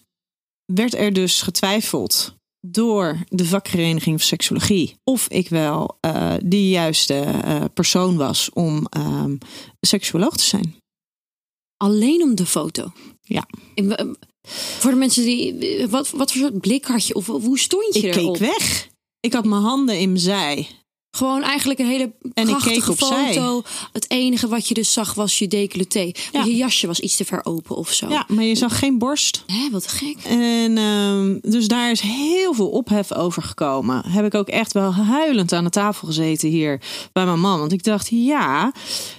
werd 0.74 0.94
er 0.96 1.14
dus 1.14 1.42
getwijfeld 1.42 2.36
door 2.68 3.18
de 3.30 3.46
vakvereniging 3.46 4.18
van 4.20 4.28
seksologie 4.28 4.96
of 5.04 5.28
ik 5.30 5.50
wel 5.50 5.98
eh 6.00 6.34
de 6.44 6.70
juiste 6.70 7.14
eh, 7.20 7.64
persoon 7.74 8.16
was 8.18 8.50
om 8.54 8.86
ehm 8.90 9.36
seksuoloog 9.82 10.38
te 10.38 10.44
zijn. 10.44 10.76
Alleen 11.78 12.22
om 12.24 12.36
de 12.36 12.46
foto. 12.46 12.92
Ja. 13.22 13.48
En 13.76 13.88
we- 13.88 14.16
Voor 14.80 14.92
de 14.92 14.98
mensen 14.98 15.24
die. 15.24 15.88
Wat, 15.88 16.10
wat 16.10 16.32
voor 16.32 16.42
soort 16.42 16.60
blik 16.60 16.86
had 16.86 17.08
je? 17.08 17.14
Of 17.16 17.26
hoe 17.28 17.60
stond 17.60 17.94
je 17.96 18.08
Ik 18.08 18.16
erop? 18.16 18.38
keek 18.38 18.48
weg. 18.58 18.88
Ik 19.20 19.34
had 19.34 19.46
mijn 19.46 19.62
handen 19.62 20.00
in 20.00 20.08
mijn 20.10 20.20
zij. 20.20 20.68
Gewoon 21.16 21.44
eigenlijk 21.44 21.80
een 21.80 21.88
hele 21.88 22.12
En 22.34 22.48
ik 22.48 22.58
prachtige 22.58 22.96
foto. 22.96 23.64
Het 23.92 24.10
enige 24.10 24.48
wat 24.48 24.68
je 24.68 24.74
dus 24.74 24.94
zag 24.94 25.14
was 25.14 25.40
je 25.40 25.48
decolleté. 25.48 26.12
Ja. 26.32 26.44
Je 26.44 26.56
jasje 26.56 26.88
was 26.88 27.00
iets 27.00 27.16
te 27.16 27.26
ver 27.26 27.46
open 27.46 27.76
of 27.76 27.92
zo. 27.92 28.10
Ja, 28.10 28.26
maar 28.28 28.44
je 28.44 28.56
zag 28.56 28.80
geen 28.80 28.98
borst. 28.98 29.44
Hè, 29.46 29.70
wat 29.72 29.88
gek. 29.88 30.18
En 30.24 30.78
ehm, 30.78 31.38
dus 31.42 31.68
daar 31.68 31.92
is 31.92 32.00
heel 32.00 32.54
veel 32.54 32.70
ophef 32.70 33.14
over 33.14 33.42
gekomen. 33.42 34.06
Heb 34.08 34.26
ik 34.26 34.36
ook 34.36 34.48
echt 34.48 34.74
wel 34.74 34.94
huilend 34.94 35.54
aan 35.54 35.64
de 35.64 35.70
tafel 35.70 36.08
gezeten 36.08 36.50
hier 36.50 36.82
bij 37.14 37.26
mijn 37.26 37.40
man. 37.40 37.60
Want 37.60 37.72
ik 37.72 37.84
dacht, 37.84 38.08
ja, 38.12 38.72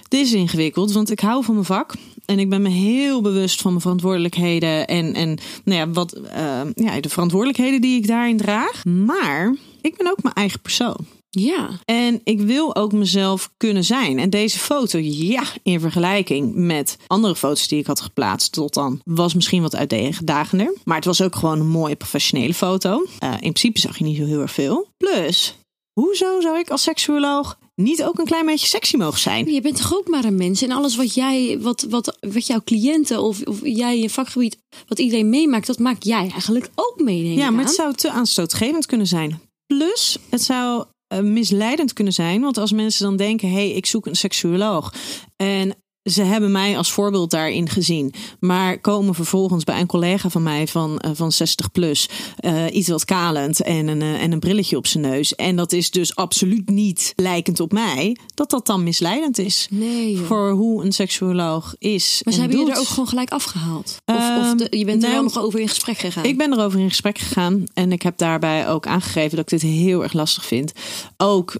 dit 0.07 0.25
is 0.25 0.33
ingewikkeld. 0.33 0.91
Want 0.91 1.11
ik 1.11 1.19
hou 1.19 1.43
van 1.43 1.53
mijn 1.53 1.65
vak. 1.65 1.93
En 2.25 2.39
ik 2.39 2.49
ben 2.49 2.61
me 2.61 2.69
heel 2.69 3.21
bewust 3.21 3.61
van 3.61 3.71
mijn 3.71 3.81
verantwoordelijkheden. 3.81 4.87
En, 4.87 5.13
en 5.13 5.37
nou 5.63 5.79
ja, 5.79 5.89
wat, 5.89 6.13
ehm, 6.13 6.71
ja, 6.75 7.01
de 7.01 7.09
verantwoordelijkheden 7.09 7.81
die 7.81 7.97
ik 7.97 8.07
daarin 8.07 8.37
draag. 8.37 8.85
Maar 8.85 9.55
ik 9.81 9.97
ben 9.97 10.07
ook 10.11 10.23
mijn 10.23 10.35
eigen 10.35 10.59
persoon. 10.59 11.16
Ja. 11.29 11.69
En 11.85 12.21
ik 12.23 12.41
wil 12.41 12.75
ook 12.75 12.91
mezelf 12.91 13.51
kunnen 13.57 13.83
zijn. 13.83 14.19
En 14.19 14.29
deze 14.29 14.59
foto, 14.59 14.99
ja, 15.01 15.43
in 15.63 15.79
vergelijking 15.79 16.55
met 16.55 16.97
andere 17.07 17.35
foto's 17.35 17.67
die 17.67 17.79
ik 17.79 17.87
had 17.87 18.01
geplaatst 18.01 18.51
tot 18.51 18.73
dan, 18.73 19.01
was 19.03 19.33
misschien 19.33 19.61
wat 19.61 19.75
uitdagender. 19.75 20.73
Maar 20.83 20.95
het 20.95 21.05
was 21.05 21.21
ook 21.21 21.35
gewoon 21.35 21.59
een 21.59 21.67
mooie 21.67 21.95
professionele 21.95 22.53
foto. 22.53 23.05
Eh, 23.19 23.31
in 23.31 23.37
principe 23.39 23.79
zag 23.79 23.97
je 23.97 24.03
niet 24.03 24.17
zo 24.17 24.25
heel 24.25 24.41
erg 24.41 24.51
veel. 24.51 24.87
Plus, 24.97 25.55
hoezo 25.93 26.41
zou 26.41 26.59
ik 26.59 26.69
als 26.69 26.83
seksuoloog 26.83 27.57
niet 27.75 28.03
ook 28.03 28.19
een 28.19 28.25
klein 28.25 28.45
beetje 28.45 28.67
sexy 28.67 28.97
mogen 28.97 29.19
zijn? 29.19 29.51
Je 29.53 29.61
bent 29.61 29.77
toch 29.77 29.95
ook 29.95 30.07
maar 30.07 30.25
een 30.25 30.35
mens. 30.35 30.61
En 30.61 30.71
alles 30.71 30.95
wat 30.95 31.13
jij, 31.13 31.57
wat, 31.59 31.85
wat, 31.89 32.17
wat 32.19 32.47
jouw 32.47 32.61
cliënten 32.63 33.21
of, 33.21 33.41
of 33.41 33.59
jij 33.63 33.99
je 33.99 34.09
vakgebied, 34.09 34.57
wat 34.87 34.99
iedereen 34.99 35.29
meemaakt, 35.29 35.67
dat 35.67 35.79
maak 35.79 36.03
jij 36.03 36.29
eigenlijk 36.31 36.69
ook 36.75 37.01
mee. 37.03 37.33
Ja, 37.33 37.49
maar 37.49 37.59
aan. 37.59 37.65
het 37.65 37.75
zou 37.75 37.93
te 37.93 38.11
aanstootgevend 38.11 38.85
kunnen 38.85 39.07
zijn. 39.07 39.39
Plus, 39.65 40.17
het 40.29 40.43
zou 40.43 40.85
misleidend 41.21 41.93
kunnen 41.93 42.13
zijn. 42.13 42.41
Want 42.41 42.57
als 42.57 42.71
mensen 42.71 43.05
dan 43.05 43.17
denken: 43.17 43.49
hé, 43.49 43.55
hey, 43.55 43.69
ik 43.71 43.85
zoek 43.85 44.05
een 44.05 44.15
seksuoloog. 44.15 44.93
En 45.35 45.75
ze 46.07 46.23
hebben 46.23 46.51
mij 46.51 46.77
als 46.77 46.91
voorbeeld 46.91 47.31
daarin 47.31 47.69
gezien. 47.69 48.13
Maar 48.39 48.79
komen 48.79 49.13
vervolgens 49.15 49.63
bij 49.63 49.79
een 49.79 49.87
collega 49.87 50.29
van 50.29 50.43
mij 50.43 50.67
van, 50.67 50.99
eh, 50.99 51.11
van 51.13 51.31
60 51.31 51.71
plus. 51.71 52.09
eh, 52.37 52.63
iets 52.71 52.87
wat 52.89 53.05
kalend 53.05 53.61
en 53.61 53.87
een, 53.87 54.01
eh, 54.01 54.21
en 54.23 54.31
een 54.31 54.39
brilletje 54.39 54.77
op 54.77 54.87
zijn 54.87 55.03
neus. 55.03 55.35
En 55.35 55.55
dat 55.55 55.71
is 55.71 55.91
dus 55.91 56.15
absoluut 56.15 56.69
niet 56.69 57.13
lijkend 57.15 57.59
op 57.59 57.71
mij. 57.71 58.17
Dat 58.33 58.49
dat 58.49 58.65
dan 58.65 58.83
misleidend 58.83 59.37
is. 59.37 59.67
Nee, 59.69 60.13
joh. 60.13 60.25
Voor 60.25 60.51
hoe 60.51 60.83
een 60.85 60.91
seksuoloog 60.91 61.75
is. 61.79 62.21
Maar 62.23 62.33
ze 62.33 62.39
en 62.39 62.45
hebben 62.47 62.59
je 62.65 62.65
doet. 62.65 62.75
er 62.75 62.81
ook 62.81 62.87
gewoon 62.93 63.07
gelijk 63.07 63.29
afgehaald. 63.31 64.01
Of, 64.05 64.15
of 64.15 64.21
Ehm, 64.21 64.57
de- 64.57 64.77
je 64.77 64.85
bent 64.85 65.03
er 65.03 65.09
nou, 65.09 65.13
wel 65.23 65.33
nog 65.33 65.43
over 65.43 65.59
in 65.59 65.67
gesprek 65.69 65.97
gegaan. 65.97 66.23
Ik 66.23 66.37
ben 66.37 66.53
erover 66.53 66.79
in 66.79 66.89
gesprek 66.89 67.17
gegaan 67.17 67.63
en 67.73 67.91
ik 67.91 68.01
heb 68.01 68.17
daarbij 68.17 68.67
ook 68.69 68.87
aangegeven 68.87 69.29
dat 69.37 69.51
ik 69.51 69.59
dit 69.59 69.69
heel 69.69 70.03
erg 70.03 70.13
lastig 70.13 70.45
vind. 70.45 70.71
Ook 71.17 71.55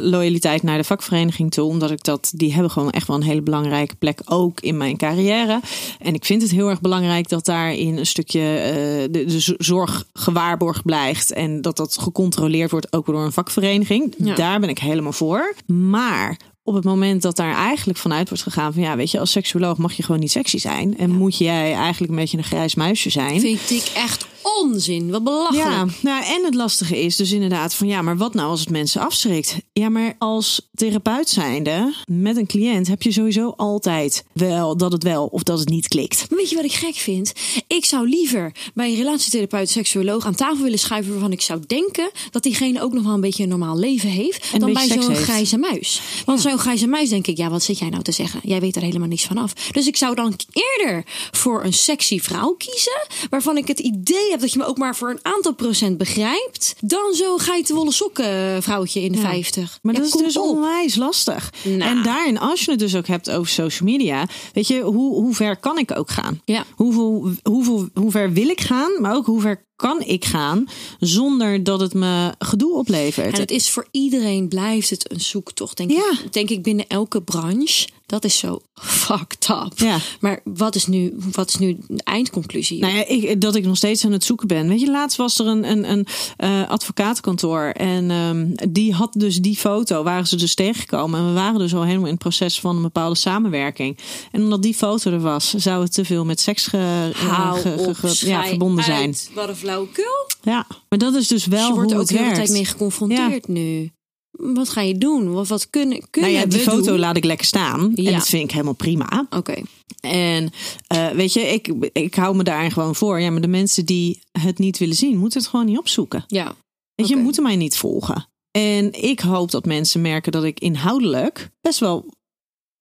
loyaliteit 0.00 0.62
naar 0.62 0.78
de 0.78 0.84
vakvereniging 0.84 1.50
toe, 1.50 1.64
omdat 1.68 1.90
ik 1.90 2.04
dat, 2.04 2.32
die 2.34 2.52
hebben 2.52 2.70
gewoon 2.70 2.90
echt 2.90 3.06
wel 3.06 3.16
een 3.16 3.22
hele 3.22 3.42
belangrijke 3.42 3.72
plek 3.98 4.20
ook 4.24 4.60
in 4.60 4.76
mijn 4.76 4.96
carrière. 4.96 5.60
En 5.98 6.14
ik 6.14 6.24
vind 6.24 6.42
het 6.42 6.50
heel 6.50 6.68
erg 6.68 6.80
belangrijk 6.80 7.28
dat 7.28 7.44
daarin 7.44 7.96
een 7.96 8.06
stukje 8.06 8.40
eh, 8.40 8.74
de, 9.10 9.54
zorg 9.58 10.04
gewaarborgd 10.12 10.82
blijft 10.82 11.32
en 11.32 11.62
dat 11.62 11.76
dat 11.76 11.98
gecontroleerd 11.98 12.70
wordt 12.70 12.92
ook 12.92 13.06
door 13.06 13.24
een 13.24 13.32
vakvereniging. 13.32 14.14
Ja. 14.18 14.34
Daar 14.34 14.60
ben 14.60 14.68
ik 14.68 14.78
helemaal 14.78 15.12
voor. 15.12 15.54
Maar 15.66 16.36
op 16.62 16.74
het 16.74 16.84
moment 16.84 17.22
dat 17.22 17.36
daar 17.36 17.54
eigenlijk 17.54 17.98
vanuit 17.98 18.28
wordt 18.28 18.42
gegaan 18.44 18.72
van 18.72 18.82
ja, 18.82 18.96
weet 18.96 19.10
je, 19.10 19.18
als 19.18 19.30
seksuoloog 19.30 19.78
mag 19.78 19.92
je 19.92 20.02
gewoon 20.02 20.20
niet 20.20 20.30
sexy 20.30 20.58
zijn 20.58 20.98
en 20.98 21.10
moet 21.10 21.38
jij 21.38 21.74
eigenlijk 21.74 22.12
een 22.12 22.18
beetje 22.18 22.38
een 22.38 22.44
grijs 22.44 22.74
muisje 22.74 23.10
zijn. 23.10 23.40
Vind 23.40 23.70
ik 23.70 23.92
echt 23.94 24.26
onzin. 24.60 25.10
Wat 25.10 25.24
belachelijk. 25.24 25.66
Ja, 25.66 25.86
nou, 26.00 26.24
en 26.24 26.44
het 26.44 26.54
lastige 26.54 27.02
is 27.02 27.16
dus 27.16 27.32
inderdaad 27.32 27.74
van 27.74 27.86
ja, 27.86 28.02
maar 28.02 28.16
wat 28.16 28.34
nou 28.34 28.48
als 28.48 28.60
het 28.60 28.70
mensen 28.70 29.00
afschrikt? 29.00 29.56
Ja, 29.72 29.88
maar 29.88 30.14
als 30.18 30.68
therapeut 30.74 31.28
zijnde 31.28 31.94
met 32.06 32.36
een 32.36 32.46
cliënt 32.46 32.86
heb 32.86 33.02
je 33.02 33.12
sowieso 33.12 33.54
altijd 33.56 34.24
wel 34.32 34.76
dat 34.76 34.92
het 34.92 35.02
wel 35.02 35.26
of 35.26 35.42
dat 35.42 35.58
het 35.58 35.68
niet 35.68 35.88
klikt. 35.88 36.26
Maar 36.28 36.38
weet 36.38 36.50
je 36.50 36.56
wat 36.56 36.64
ik 36.64 36.72
gek 36.72 36.94
vind? 36.94 37.32
Ik 37.66 37.84
zou 37.84 38.08
liever 38.08 38.52
bij 38.74 38.88
een 38.88 38.96
relatietherapeut, 38.96 39.70
seksuoloog 39.70 40.26
aan 40.26 40.34
tafel 40.34 40.62
willen 40.62 40.78
schuiven 40.78 41.12
waarvan 41.12 41.32
ik 41.32 41.40
zou 41.40 41.60
denken 41.66 42.10
dat 42.30 42.42
diegene 42.42 42.82
ook 42.82 42.92
nog 42.92 43.04
wel 43.04 43.14
een 43.14 43.20
beetje 43.20 43.42
een 43.42 43.48
normaal 43.48 43.78
leven 43.78 44.08
heeft. 44.08 44.52
een 44.52 44.60
dan 44.60 44.72
bij 44.72 44.88
zo'n 44.88 45.14
grijze 45.14 45.56
muis. 45.56 46.00
Want 46.24 46.40
zo'n 46.40 46.58
grijze 46.58 46.86
muis 46.86 47.08
denk 47.08 47.26
ik, 47.26 47.36
ja, 47.36 47.50
wat 47.50 47.62
zit 47.62 47.78
jij 47.78 47.88
nou 47.88 48.02
te 48.02 48.12
zeggen? 48.12 48.40
Jij 48.42 48.60
weet 48.60 48.76
er 48.76 48.82
helemaal 48.82 49.08
niks 49.08 49.24
van 49.24 49.38
af. 49.38 49.52
Dus 49.52 49.86
ik 49.86 49.96
zou 49.96 50.14
dan 50.14 50.36
eerder 50.52 51.04
voor 51.30 51.64
een 51.64 51.72
sexy 51.72 52.20
vrouw 52.20 52.54
kiezen, 52.58 53.06
waarvan 53.30 53.56
ik 53.56 53.68
het 53.68 53.80
idee 53.80 54.32
dat 54.40 54.52
je 54.52 54.58
me 54.58 54.64
ook 54.64 54.78
maar 54.78 54.96
voor 54.96 55.10
een 55.10 55.18
aantal 55.22 55.54
procent 55.54 55.98
begrijpt, 55.98 56.74
dan 56.80 57.12
zo'n 57.14 57.40
geitenwolle 57.40 57.92
sokken 57.92 58.62
vrouwtje 58.62 59.00
in 59.02 59.12
de 59.12 59.18
50. 59.18 59.78
Maar 59.82 59.94
Ja, 59.94 60.00
dat 60.00 60.08
is 60.14 60.20
dus 60.22 60.36
op. 60.36 60.44
onwijs 60.48 60.94
lastig. 60.94 61.52
Nou. 61.64 61.80
En 61.80 62.02
daarin, 62.02 62.38
als 62.38 62.64
je 62.64 62.70
het 62.70 62.80
dus 62.80 62.96
ook 62.96 63.06
hebt 63.06 63.30
over 63.30 63.48
social 63.52 63.88
media, 63.88 64.26
weet 64.52 64.66
je, 64.68 64.80
hoe, 64.80 65.14
hoe 65.14 65.34
ver 65.34 65.56
kan 65.56 65.78
ik 65.78 65.98
ook 65.98 66.10
gaan? 66.10 66.40
Ja. 66.44 66.64
Hoeveel, 66.74 67.30
hoeveel, 67.42 67.88
hoe 67.94 68.10
ver 68.10 68.32
wil 68.32 68.48
ik 68.48 68.60
gaan, 68.60 68.90
maar 69.00 69.14
ook 69.14 69.26
hoe 69.26 69.40
ver 69.40 69.64
kan 69.76 70.00
ik 70.00 70.24
gaan 70.24 70.64
zonder 70.98 71.64
dat 71.64 71.80
het 71.80 71.94
me 71.94 72.32
gedoe 72.38 72.74
oplevert? 72.74 73.34
En 73.34 73.40
het 73.40 73.50
is 73.50 73.70
voor 73.70 73.86
iedereen 73.90 74.48
blijft 74.48 74.90
het 74.90 75.10
een 75.12 75.20
zoektocht, 75.20 75.76
denk, 75.76 75.90
Ja. 75.90 76.12
ik, 76.24 76.32
denk 76.32 76.50
ik, 76.50 76.62
binnen 76.62 76.86
elke 76.88 77.22
branche. 77.22 77.88
Dat 78.14 78.24
is 78.24 78.38
zo 78.38 78.60
fucked 79.04 79.48
up. 79.48 79.72
Ja. 79.78 79.96
Maar 80.20 80.40
wat 80.44 80.74
is 80.74 80.86
nu, 80.86 81.14
wat 81.32 81.48
is 81.48 81.56
nu 81.56 81.76
de 81.88 82.02
eindconclusie? 82.02 82.80
Nou 82.80 82.94
ja, 82.94 83.06
ik, 83.06 83.40
dat 83.40 83.54
ik 83.54 83.64
nog 83.64 83.76
steeds 83.76 84.04
aan 84.04 84.12
het 84.12 84.24
zoeken 84.24 84.48
ben. 84.48 84.68
Weet 84.68 84.80
je, 84.80 84.90
laatst 84.90 85.16
was 85.16 85.38
er 85.38 85.46
een, 85.46 85.70
een, 85.70 85.90
een 85.90 86.06
eh, 86.36 86.68
advocatenkantoor. 86.68 87.62
En 87.64 88.10
ehm, 88.10 88.70
die 88.72 88.92
had 88.92 89.12
dus 89.12 89.36
die 89.36 89.56
foto, 89.56 90.02
waren 90.02 90.26
ze 90.26 90.36
dus 90.36 90.54
tegengekomen. 90.54 91.20
En 91.20 91.26
we 91.26 91.32
waren 91.32 91.58
dus 91.58 91.74
al 91.74 91.82
helemaal 91.82 92.04
in 92.06 92.10
het 92.12 92.18
proces 92.22 92.60
van 92.60 92.76
een 92.76 92.82
bepaalde 92.82 93.16
samenwerking. 93.16 93.98
En 94.32 94.42
omdat 94.42 94.62
die 94.62 94.74
foto 94.74 95.10
er 95.10 95.20
was, 95.20 95.50
zou 95.54 95.82
het 95.82 95.92
te 95.92 96.04
veel 96.04 96.24
met 96.24 96.40
seks 96.40 96.66
ge, 96.66 97.10
eh, 97.14 97.28
Hou 97.28 97.60
ge- 97.60 97.70
ge- 97.78 97.84
op, 97.88 97.94
ge- 97.96 98.26
ja, 98.26 98.44
verbonden 98.46 98.84
zijn. 98.84 99.14
Wat 99.34 99.48
een 99.48 99.56
flauwekul. 99.56 100.28
Ja, 100.42 100.66
maar 100.88 100.98
dat 100.98 101.14
is 101.14 101.28
dus 101.28 101.46
wel 101.46 101.66
je 101.68 101.74
wordt 101.74 101.90
hoe 101.92 102.00
ook 102.00 102.08
het 102.08 102.16
de 102.16 102.22
hele 102.24 102.34
tijd 102.34 102.50
mee 102.50 102.64
geconfronteerd 102.64 103.48
nu. 103.48 103.92
Wat 104.36 104.68
ga 104.68 104.80
je 104.80 104.98
doen? 104.98 105.32
Wat, 105.32 105.48
wat 105.48 105.70
kunnen, 105.70 106.10
kunnen 106.10 106.30
Nou 106.30 106.42
ja, 106.42 106.50
die 106.50 106.60
foto 106.60 106.84
doen? 106.90 106.98
laat 106.98 107.16
ik 107.16 107.24
lekker 107.24 107.46
staan. 107.46 107.92
Ja. 107.94 108.10
En 108.10 108.18
dat 108.18 108.28
vind 108.28 108.42
ik 108.44 108.50
helemaal 108.50 108.74
prima. 108.74 109.26
Oké. 109.30 109.54
En 110.00 110.50
eh, 110.86 111.08
weet 111.08 111.32
je, 111.32 111.40
ik, 111.40 111.68
ik 111.92 112.14
hou 112.14 112.36
me 112.36 112.42
daar 112.42 112.72
gewoon 112.72 112.94
voor. 112.94 113.20
Ja, 113.20 113.30
maar 113.30 113.40
de 113.40 113.48
mensen 113.48 113.86
die 113.86 114.22
het 114.38 114.58
niet 114.58 114.78
willen 114.78 114.96
zien, 114.96 115.16
moeten 115.16 115.40
het 115.40 115.48
gewoon 115.48 115.66
niet 115.66 115.78
opzoeken. 115.78 116.24
Ja. 116.26 116.54
Weet 116.94 117.08
je, 117.08 117.16
moeten 117.16 117.42
mij 117.42 117.56
niet 117.56 117.76
volgen. 117.76 118.28
En 118.50 119.02
ik 119.02 119.20
hoop 119.20 119.50
dat 119.50 119.64
mensen 119.64 120.00
merken 120.00 120.32
dat 120.32 120.44
ik 120.44 120.60
inhoudelijk 120.60 121.50
best 121.60 121.78
wel 121.78 122.06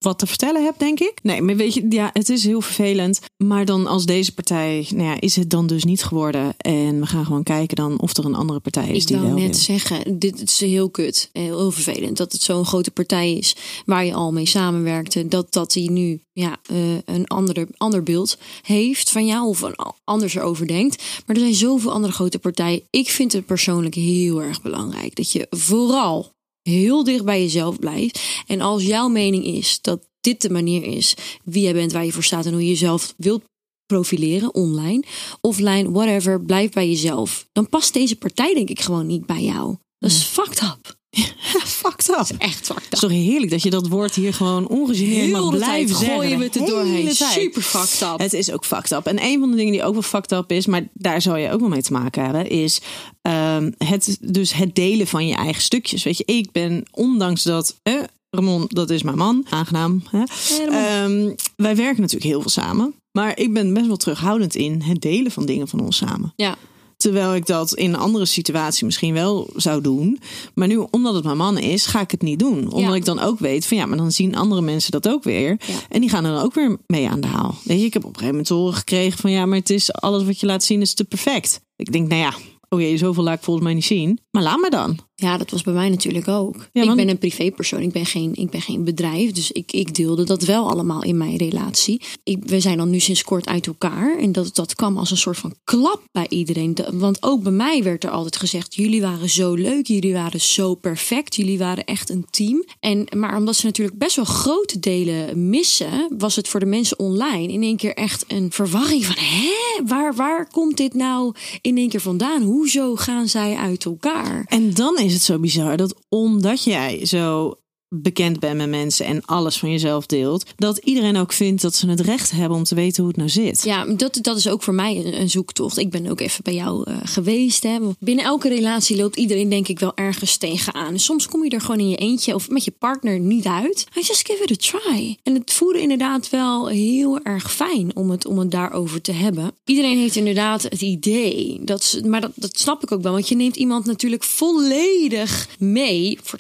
wat 0.04 0.20
te 0.20 0.28
vertellen 0.28 0.64
heb, 0.64 0.80
denk 0.80 1.00
ik. 1.00 1.20
Nee, 1.22 1.42
maar 1.42 1.56
weet 1.56 1.74
je, 1.74 1.86
ja, 1.90 2.10
het 2.14 2.30
is 2.30 2.44
heel 2.44 2.62
vervelend. 2.62 3.20
Maar 3.44 3.66
dan 3.66 3.88
als 3.88 4.06
deze 4.06 4.34
partij, 4.34 4.88
nou 4.90 5.10
ja, 5.10 5.20
is 5.20 5.36
het 5.36 5.50
dan 5.50 5.68
dus 5.68 5.84
niet 5.84 6.04
geworden. 6.04 6.54
En 6.58 7.00
we 7.00 7.06
gaan 7.06 7.26
gewoon 7.26 7.44
kijken 7.44 7.76
dan 7.76 8.00
of 8.00 8.18
er 8.18 8.26
een 8.26 8.36
andere 8.36 8.60
partij 8.60 8.90
is 8.90 9.02
Ik 9.02 9.08
die 9.08 9.18
wel 9.18 9.30
net 9.30 9.44
wil. 9.44 9.54
zeggen, 9.54 10.20
dit 10.20 10.42
is 10.42 10.60
heel 10.60 10.90
kut. 10.90 11.30
Heel, 11.34 11.58
heel 11.58 11.72
vervelend 11.72 12.18
dat 12.18 12.32
het 12.32 12.42
zo'n 12.42 12.66
grote 12.66 12.92
partij 12.92 13.34
is 13.34 13.56
waar 13.86 14.06
je 14.06 14.14
al 14.14 14.32
mee 14.32 14.46
samenwerkte. 14.46 15.28
Dat, 15.28 15.54
dat 15.54 15.72
die 15.72 15.92
nu 15.92 16.22
ja, 16.34 16.58
eh, 16.66 16.96
een 17.06 17.28
ander, 17.28 17.68
ander 17.78 18.04
beeld 18.04 18.38
heeft 18.62 19.12
van 19.12 19.26
jou 19.26 19.48
of 19.48 19.62
een 19.62 19.76
anders 20.04 20.36
erover 20.36 20.68
denkt. 20.68 21.04
Maar 21.26 21.36
er 21.36 21.42
zijn 21.42 21.56
zoveel 21.56 21.92
andere 21.92 22.14
grote 22.14 22.40
partijen. 22.40 22.82
Ik 22.90 23.10
vind 23.10 23.34
het 23.34 23.46
persoonlijk 23.46 23.96
heel 23.96 24.42
erg 24.42 24.62
belangrijk 24.62 25.16
dat 25.16 25.32
je 25.32 25.48
vooral 25.50 26.32
heel 26.64 27.04
dicht 27.04 27.26
bij 27.26 27.42
jezelf 27.42 27.80
blijft. 27.80 28.44
En 28.48 28.62
als 28.62 28.84
jouw 28.84 29.08
mening 29.08 29.46
is 29.46 29.82
dat 29.82 30.08
dit 30.22 30.42
de 30.42 30.50
manier 30.50 30.84
is 30.84 31.16
wie 31.44 31.64
jij 31.64 31.74
bent, 31.74 31.92
waar 31.92 32.06
je 32.06 32.12
voor 32.12 32.24
staat 32.24 32.46
en 32.46 32.52
hoe 32.52 32.62
je 32.62 32.68
jezelf 32.68 33.14
wilt 33.18 33.44
profileren 33.86 34.54
online, 34.54 35.04
offline, 35.42 35.92
whatever, 35.92 36.42
blijf 36.42 36.72
bij 36.72 36.88
jezelf. 36.88 37.48
Dan 37.52 37.70
past 37.70 37.94
deze 37.94 38.16
partij 38.16 38.54
denk 38.54 38.70
ik 38.70 38.80
gewoon 38.80 39.08
niet 39.08 39.26
bij 39.26 39.44
jou. 39.44 39.76
Dat 39.98 40.12
is 40.12 40.24
fucked 40.24 40.62
up. 40.62 41.02
Fucked 41.64 42.10
up. 42.10 42.38
Echt 42.38 42.66
fucked 42.66 42.84
Het 42.84 42.94
is 42.94 43.00
toch 43.00 43.12
heerlijk 43.12 43.52
dat 43.52 43.64
je 43.64 43.70
dat 43.70 43.88
woord 43.88 44.16
hier 44.16 44.34
gewoon 44.34 44.68
ongegeneerd 44.68 45.32
mag 45.32 45.50
tijd 45.50 45.64
blijven 45.64 45.96
zeggen. 45.96 46.16
gooien 46.16 46.38
we 46.38 46.44
het 46.44 46.56
er 46.56 46.66
doorheen. 46.66 47.06
tijd. 47.06 47.32
Super 47.32 47.62
fucked 47.62 48.02
up. 48.02 48.20
Het 48.20 48.34
is 48.34 48.52
ook 48.52 48.66
fucked 48.66 48.92
up. 48.92 49.06
En 49.06 49.24
een 49.24 49.40
van 49.40 49.50
de 49.50 49.56
dingen 49.56 49.72
die 49.72 49.84
ook 49.84 49.94
wel 49.94 50.02
fucked 50.02 50.32
up 50.32 50.52
is, 50.52 50.66
maar 50.66 50.88
daar 50.94 51.22
zou 51.22 51.40
je 51.40 51.52
ook 51.52 51.60
wel 51.60 51.70
mee 51.70 51.82
te 51.82 51.92
maken 51.92 52.24
hebben, 52.24 52.50
is 52.50 52.82
ehm, 53.22 53.72
het, 53.78 54.18
dus 54.22 54.54
het 54.54 54.76
delen 54.76 55.08
van 55.08 55.28
je 55.28 55.36
eigen 55.36 55.62
stukjes. 55.62 56.04
Weet 56.04 56.18
je, 56.18 56.26
ik 56.26 56.52
ben, 56.52 56.86
ondanks 56.92 57.44
dat, 57.44 57.80
eh, 57.84 57.94
Ramon, 58.30 58.66
dat 58.68 58.90
is 58.90 59.04
mijn 59.04 59.18
man, 59.18 59.46
aangenaam. 59.50 60.04
Hè? 60.10 60.24
Ehm, 60.68 61.36
wij 61.56 61.76
werken 61.76 62.02
natuurlijk 62.02 62.32
heel 62.32 62.42
veel 62.42 62.50
samen. 62.50 62.94
Maar 63.12 63.40
ik 63.40 63.54
ben 63.54 63.74
best 63.74 63.88
wel 63.88 63.98
terughoudend 63.98 64.56
in 64.56 64.82
het 64.82 65.02
delen 65.02 65.32
van 65.32 65.46
dingen 65.46 65.68
van 65.68 65.80
ons 65.80 65.98
samen. 65.98 66.34
Ja, 66.36 66.58
Terwijl 67.04 67.36
ik 67.36 67.46
dat 67.46 67.74
in 67.74 67.94
een 67.94 68.00
andere 68.00 68.26
situatie 68.26 68.86
misschien 68.86 69.14
wel 69.14 69.50
zou 69.56 69.82
doen. 69.82 70.20
Maar 70.56 70.68
nu, 70.68 70.86
omdat 70.90 71.14
het 71.16 71.24
mijn 71.24 71.38
man 71.38 71.58
is, 71.58 71.86
ga 71.86 72.02
ik 72.02 72.12
het 72.12 72.22
niet 72.22 72.40
doen. 72.40 72.64
Omdat 72.72 72.80
Ja. 72.90 72.96
ik 72.96 73.06
dan 73.06 73.20
ook 73.20 73.40
weet 73.40 73.66
van 73.66 73.78
ja, 73.78 73.86
maar 73.86 73.98
dan 73.98 74.12
zien 74.12 74.36
andere 74.36 74.62
mensen 74.62 74.92
dat 74.92 75.08
ook 75.10 75.24
weer. 75.24 75.50
Ja. 75.68 75.74
En 75.90 76.02
die 76.02 76.10
gaan 76.10 76.26
er 76.26 76.34
dan 76.34 76.44
ook 76.44 76.54
weer 76.54 76.78
mee 76.88 77.10
aan 77.10 77.22
de 77.22 77.28
haal. 77.28 77.56
Weet 77.64 77.80
je, 77.80 77.86
ik 77.86 77.94
heb 77.94 78.04
op 78.04 78.10
een 78.10 78.16
gegeven 78.20 78.36
moment 78.36 78.54
horen 78.54 78.74
gekregen 78.74 79.20
van 79.20 79.32
ja, 79.32 79.46
maar 79.46 79.58
het 79.58 79.70
is 79.70 79.94
alles 79.94 80.24
wat 80.24 80.40
je 80.40 80.46
laat 80.46 80.64
zien 80.64 80.82
is 80.82 80.94
te 80.94 81.04
perfect. 81.04 81.62
Ik 81.76 81.92
denk, 81.92 82.08
nou 82.08 82.22
ja, 82.22 82.34
oh 82.70 82.80
jee, 82.80 82.98
zoveel 82.98 83.24
laat 83.24 83.38
ik 83.38 83.44
volgens 83.44 83.66
mij 83.66 83.74
niet 83.74 83.86
zien. 83.86 84.20
Maar 84.32 84.44
laat 84.44 84.60
me 84.60 84.70
dan. 84.70 84.98
Ja, 85.16 85.38
dat 85.38 85.50
was 85.52 85.62
bij 85.62 85.74
mij 85.74 85.90
natuurlijk 85.90 86.28
ook. 86.28 86.56
Ja, 86.72 86.82
ik 86.82 86.96
ben 86.96 87.10
een 87.10 87.18
privépersoon. 87.18 87.82
Ik 87.82 87.92
ben 87.92 88.06
geen, 88.06 88.32
ik 88.36 88.50
ben 88.50 88.62
geen 88.62 88.84
bedrijf. 88.84 89.32
Dus 89.32 89.52
ik, 89.52 89.72
ik 89.72 89.96
deelde 89.96 90.24
dat 90.24 90.44
wel 90.44 90.70
allemaal 90.70 91.04
in 91.04 91.18
mijn 91.18 91.38
relatie. 91.38 92.02
Ik, 92.24 92.38
we 92.46 92.60
zijn 92.60 92.78
dan 92.78 92.90
nu 92.90 93.00
sinds 93.00 93.24
kort 93.24 93.48
uit 93.48 93.68
elkaar. 93.68 94.18
En 94.20 94.32
dat, 94.32 94.56
dat 94.56 94.76
kwam 94.76 94.98
als 94.98 95.12
een 95.12 95.18
soort 95.18 95.38
van 95.38 95.56
klap 95.64 96.02
bij 96.12 96.26
iedereen. 96.30 96.76
De- 96.76 96.90
Want 96.94 97.24
ook 97.24 97.44
bij 97.44 97.52
mij 97.52 97.84
werd 97.84 98.04
er 98.04 98.10
altijd 98.10 98.36
gezegd: 98.36 98.76
jullie 98.76 99.02
waren 99.02 99.30
zo 99.30 99.54
leuk, 99.54 99.88
jullie 99.88 100.14
waren 100.14 100.42
zo 100.42 100.76
perfect, 100.76 101.36
jullie 101.36 101.58
waren 101.58 101.84
echt 101.86 102.10
een 102.10 102.26
team. 102.30 102.64
En, 102.80 103.08
maar 103.18 103.38
omdat 103.38 103.56
ze 103.56 103.66
natuurlijk 103.66 103.98
best 103.98 104.16
wel 104.16 104.26
grote 104.26 104.80
delen 104.80 105.50
missen, 105.50 106.08
was 106.18 106.36
het 106.36 106.48
voor 106.48 106.60
de 106.60 106.66
mensen 106.66 107.00
online 107.00 107.54
in 107.54 107.64
één 107.64 107.78
keer 107.78 107.94
echt 107.94 108.24
een 108.28 108.52
verwarring 108.52 109.06
van: 109.06 109.16
hè, 109.18 109.86
waar, 109.86 110.16
waar 110.16 110.48
komt 110.52 110.78
dit 110.78 110.94
nou 110.94 111.34
in 111.62 111.78
één 111.78 111.90
keer 111.90 112.02
vandaan? 112.02 112.42
Hoezo 112.42 112.96
gaan 112.96 113.28
zij 113.28 113.56
uit 113.56 113.86
elkaar? 113.86 114.46
En 114.48 114.74
dan 114.74 114.98
is 115.04 115.14
het 115.14 115.22
zo 115.22 115.40
bizar 115.40 115.78
dat 115.78 115.96
omdat 116.10 116.64
jij 116.64 117.06
zo 117.06 117.54
bekend 117.94 118.40
bent 118.40 118.58
met 118.58 118.70
mensen 118.70 119.06
en 119.06 119.26
alles 119.26 119.58
van 119.58 119.72
jezelf 119.72 120.06
deelt, 120.06 120.46
dat 120.56 120.78
iedereen 120.78 121.18
ook 121.18 121.34
vindt 121.34 121.62
dat 121.62 121.76
ze 121.76 121.90
het 121.90 122.00
recht 122.00 122.32
hebben 122.32 122.58
om 122.58 122.64
te 122.64 122.76
weten 122.76 123.04
hoe 123.04 123.12
het 123.12 123.18
nou 123.18 123.30
zit. 123.30 123.64
Ja, 123.64 123.86
dat, 123.86 124.20
dat 124.22 124.38
is 124.38 124.48
ook 124.48 124.64
voor 124.64 124.74
mij 124.74 125.06
een, 125.06 125.30
zoektocht. 125.30 125.78
Ik 125.78 125.90
ben 125.90 126.08
ook 126.08 126.20
even 126.20 126.44
bij 126.44 126.54
jou 126.54 126.84
eh, 126.84 126.98
geweest. 127.04 127.64
Hè. 127.64 127.78
Binnen 128.00 128.26
elke 128.26 128.50
relatie 128.50 128.98
loopt 128.98 129.18
iedereen 129.18 129.50
denk 129.50 129.68
ik 129.68 129.80
wel 129.80 129.92
ergens 129.96 130.38
tegenaan. 130.38 131.00
Soms 131.00 131.28
kom 131.28 131.44
je 131.44 131.50
er 131.50 131.62
gewoon 131.62 131.80
in 131.80 131.90
je 131.90 131.96
eentje 131.96 132.36
of 132.36 132.50
met 132.50 132.64
je 132.64 132.74
partner 132.80 133.20
niet 133.20 133.46
uit. 133.46 133.86
I 133.98 134.02
just 134.02 134.28
give 134.28 134.44
it 134.44 134.52
a 134.52 134.80
try. 134.80 135.18
En 135.24 135.34
het 135.34 135.54
voelde 135.54 135.82
inderdaad 135.82 136.30
wel 136.30 136.68
heel 136.68 137.20
erg 137.24 137.54
fijn 137.54 137.96
om 137.96 138.10
het, 138.10 138.26
om 138.26 138.40
het 138.40 138.52
daarover 138.52 139.02
te 139.02 139.12
hebben. 139.12 139.52
Iedereen 139.66 139.98
heeft 139.98 140.16
inderdaad 140.16 140.64
het 140.64 140.82
idee. 140.82 141.60
Dat 141.62 141.84
ze, 141.84 142.08
maar 142.08 142.22
dat, 142.22 142.32
dat 142.36 142.60
snap 142.60 142.84
ik 142.84 142.92
ook 142.92 143.02
wel. 143.02 143.12
Want 143.12 143.28
je 143.28 143.36
neemt 143.36 143.56
iemand 143.56 143.86
natuurlijk 143.86 144.24
volledig 144.24 145.48
mee. 145.60 146.20
Voor 146.24 146.40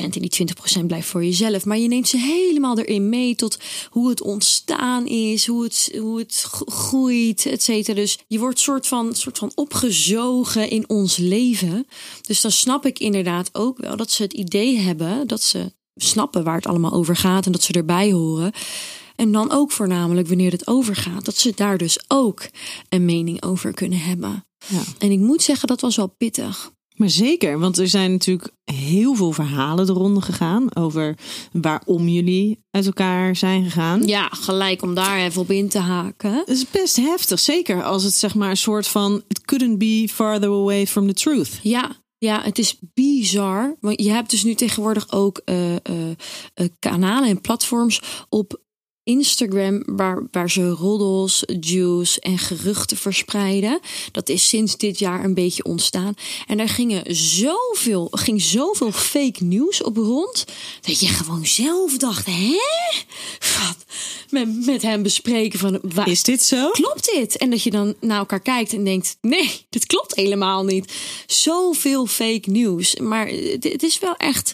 80% 0.00 0.04
en 0.04 0.10
die 0.10 0.46
20% 0.82 0.83
blijft 0.86 1.08
voor 1.08 1.24
jezelf. 1.24 1.64
Maar 1.64 1.78
je 1.78 1.88
neemt 1.88 2.08
ze 2.08 2.18
helemaal 2.18 2.78
erin 2.78 3.08
mee 3.08 3.34
tot 3.34 3.58
hoe 3.90 4.08
het 4.08 4.22
ontstaan 4.22 5.06
is. 5.06 5.46
Hoe 5.46 5.62
het, 5.62 5.94
hoe 5.98 6.18
het 6.18 6.44
gro- 6.48 6.64
groeit, 6.66 7.46
et 7.46 7.62
cetera. 7.62 7.94
Dus 7.96 8.18
je 8.26 8.38
wordt 8.38 8.58
soort 8.58 8.86
van, 8.86 9.14
soort 9.14 9.38
van 9.38 9.52
opgezogen 9.54 10.70
in 10.70 10.88
ons 10.88 11.16
leven. 11.16 11.86
Dus 12.26 12.40
dan 12.40 12.50
snap 12.50 12.86
ik 12.86 12.98
inderdaad 12.98 13.48
ook 13.52 13.78
wel 13.78 13.96
dat 13.96 14.10
ze 14.10 14.22
het 14.22 14.32
idee 14.32 14.78
hebben. 14.78 15.26
Dat 15.26 15.42
ze 15.42 15.72
snappen 15.94 16.44
waar 16.44 16.56
het 16.56 16.66
allemaal 16.66 16.92
over 16.92 17.16
gaat. 17.16 17.46
En 17.46 17.52
dat 17.52 17.62
ze 17.62 17.72
erbij 17.72 18.12
horen. 18.12 18.52
En 19.16 19.32
dan 19.32 19.50
ook 19.50 19.72
voornamelijk 19.72 20.28
wanneer 20.28 20.50
het 20.50 20.66
overgaat. 20.66 21.24
Dat 21.24 21.36
ze 21.36 21.52
daar 21.54 21.78
dus 21.78 22.04
ook 22.08 22.48
een 22.88 23.04
mening 23.04 23.42
over 23.42 23.74
kunnen 23.74 23.98
hebben. 23.98 24.46
Ja. 24.66 24.82
En 24.98 25.10
ik 25.10 25.18
moet 25.18 25.42
zeggen, 25.42 25.68
dat 25.68 25.80
was 25.80 25.96
wel 25.96 26.06
pittig. 26.06 26.72
Maar 26.94 27.10
zeker, 27.10 27.58
want 27.58 27.78
er 27.78 27.88
zijn 27.88 28.10
natuurlijk 28.10 28.52
heel 28.64 29.14
veel 29.14 29.32
verhalen 29.32 29.86
de 29.86 29.92
ronde 29.92 30.20
gegaan 30.20 30.76
over 30.76 31.14
waarom 31.52 32.08
jullie 32.08 32.58
uit 32.70 32.86
elkaar 32.86 33.36
zijn 33.36 33.64
gegaan. 33.64 34.06
Ja, 34.06 34.28
gelijk 34.28 34.82
om 34.82 34.94
daar 34.94 35.18
even 35.18 35.40
op 35.40 35.50
in 35.50 35.68
te 35.68 35.78
haken. 35.78 36.32
Het 36.32 36.48
is 36.48 36.70
best 36.70 36.96
heftig, 36.96 37.38
zeker 37.38 37.82
als 37.82 38.02
het 38.02 38.14
zeg 38.14 38.34
maar 38.34 38.50
een 38.50 38.56
soort 38.56 38.86
van 38.86 39.22
it 39.28 39.44
couldn't 39.44 39.78
be 39.78 40.08
farther 40.10 40.48
away 40.48 40.86
from 40.86 41.06
the 41.06 41.14
truth. 41.14 41.58
Ja, 41.62 41.90
ja, 42.24 42.42
het 42.42 42.58
is 42.58 42.78
bizar. 42.94 43.76
Want 43.80 44.02
je 44.02 44.10
hebt 44.10 44.30
dus 44.30 44.44
nu 44.44 44.54
tegenwoordig 44.54 45.12
ook 45.12 45.40
eh, 45.44 45.74
eh, 45.74 46.10
eh, 46.54 46.68
kanalen 46.78 47.28
en 47.28 47.40
platforms 47.40 48.02
op 48.28 48.62
Instagram 49.04 49.82
waar, 49.86 50.22
waar 50.30 50.50
ze 50.50 50.68
roddels, 50.68 51.42
juice 51.60 52.20
en 52.20 52.38
geruchten 52.38 52.96
verspreiden. 52.96 53.80
Dat 54.12 54.28
is 54.28 54.48
sinds 54.48 54.76
dit 54.76 54.98
jaar 54.98 55.24
een 55.24 55.34
beetje 55.34 55.64
ontstaan. 55.64 56.14
En 56.46 56.56
daar 56.56 56.68
gingen 56.68 57.16
zoveel, 57.16 58.08
ging 58.10 58.42
zoveel 58.42 58.92
fake 58.92 59.44
nieuws 59.44 59.82
op 59.82 59.96
rond. 59.96 60.44
Dat 60.80 61.00
je 61.00 61.06
gewoon 61.06 61.46
zelf 61.46 61.96
dacht, 61.96 62.26
hè? 62.26 62.58
Wat? 63.38 63.76
Met, 64.30 64.66
met 64.66 64.82
hem 64.82 65.02
bespreken 65.02 65.58
van... 65.58 65.78
Waar, 65.82 66.08
Is 66.08 66.22
dit 66.22 66.42
zo? 66.42 66.70
klopt 66.70 67.12
dit? 67.14 67.36
En 67.36 67.50
dat 67.50 67.62
je 67.62 67.70
dan 67.70 67.94
naar 68.00 68.18
elkaar 68.18 68.40
kijkt 68.40 68.72
en 68.72 68.84
denkt: 68.84 69.16
nee, 69.20 69.50
dit 69.70 69.86
klopt 69.86 70.14
helemaal 70.14 70.64
niet. 70.64 70.92
Zoveel 71.26 72.06
fake 72.06 72.50
nieuws. 72.50 72.96
Maar 72.96 73.28
het 73.28 73.64
het 73.74 73.82
is 73.82 73.98
wel 73.98 74.16
echt. 74.16 74.52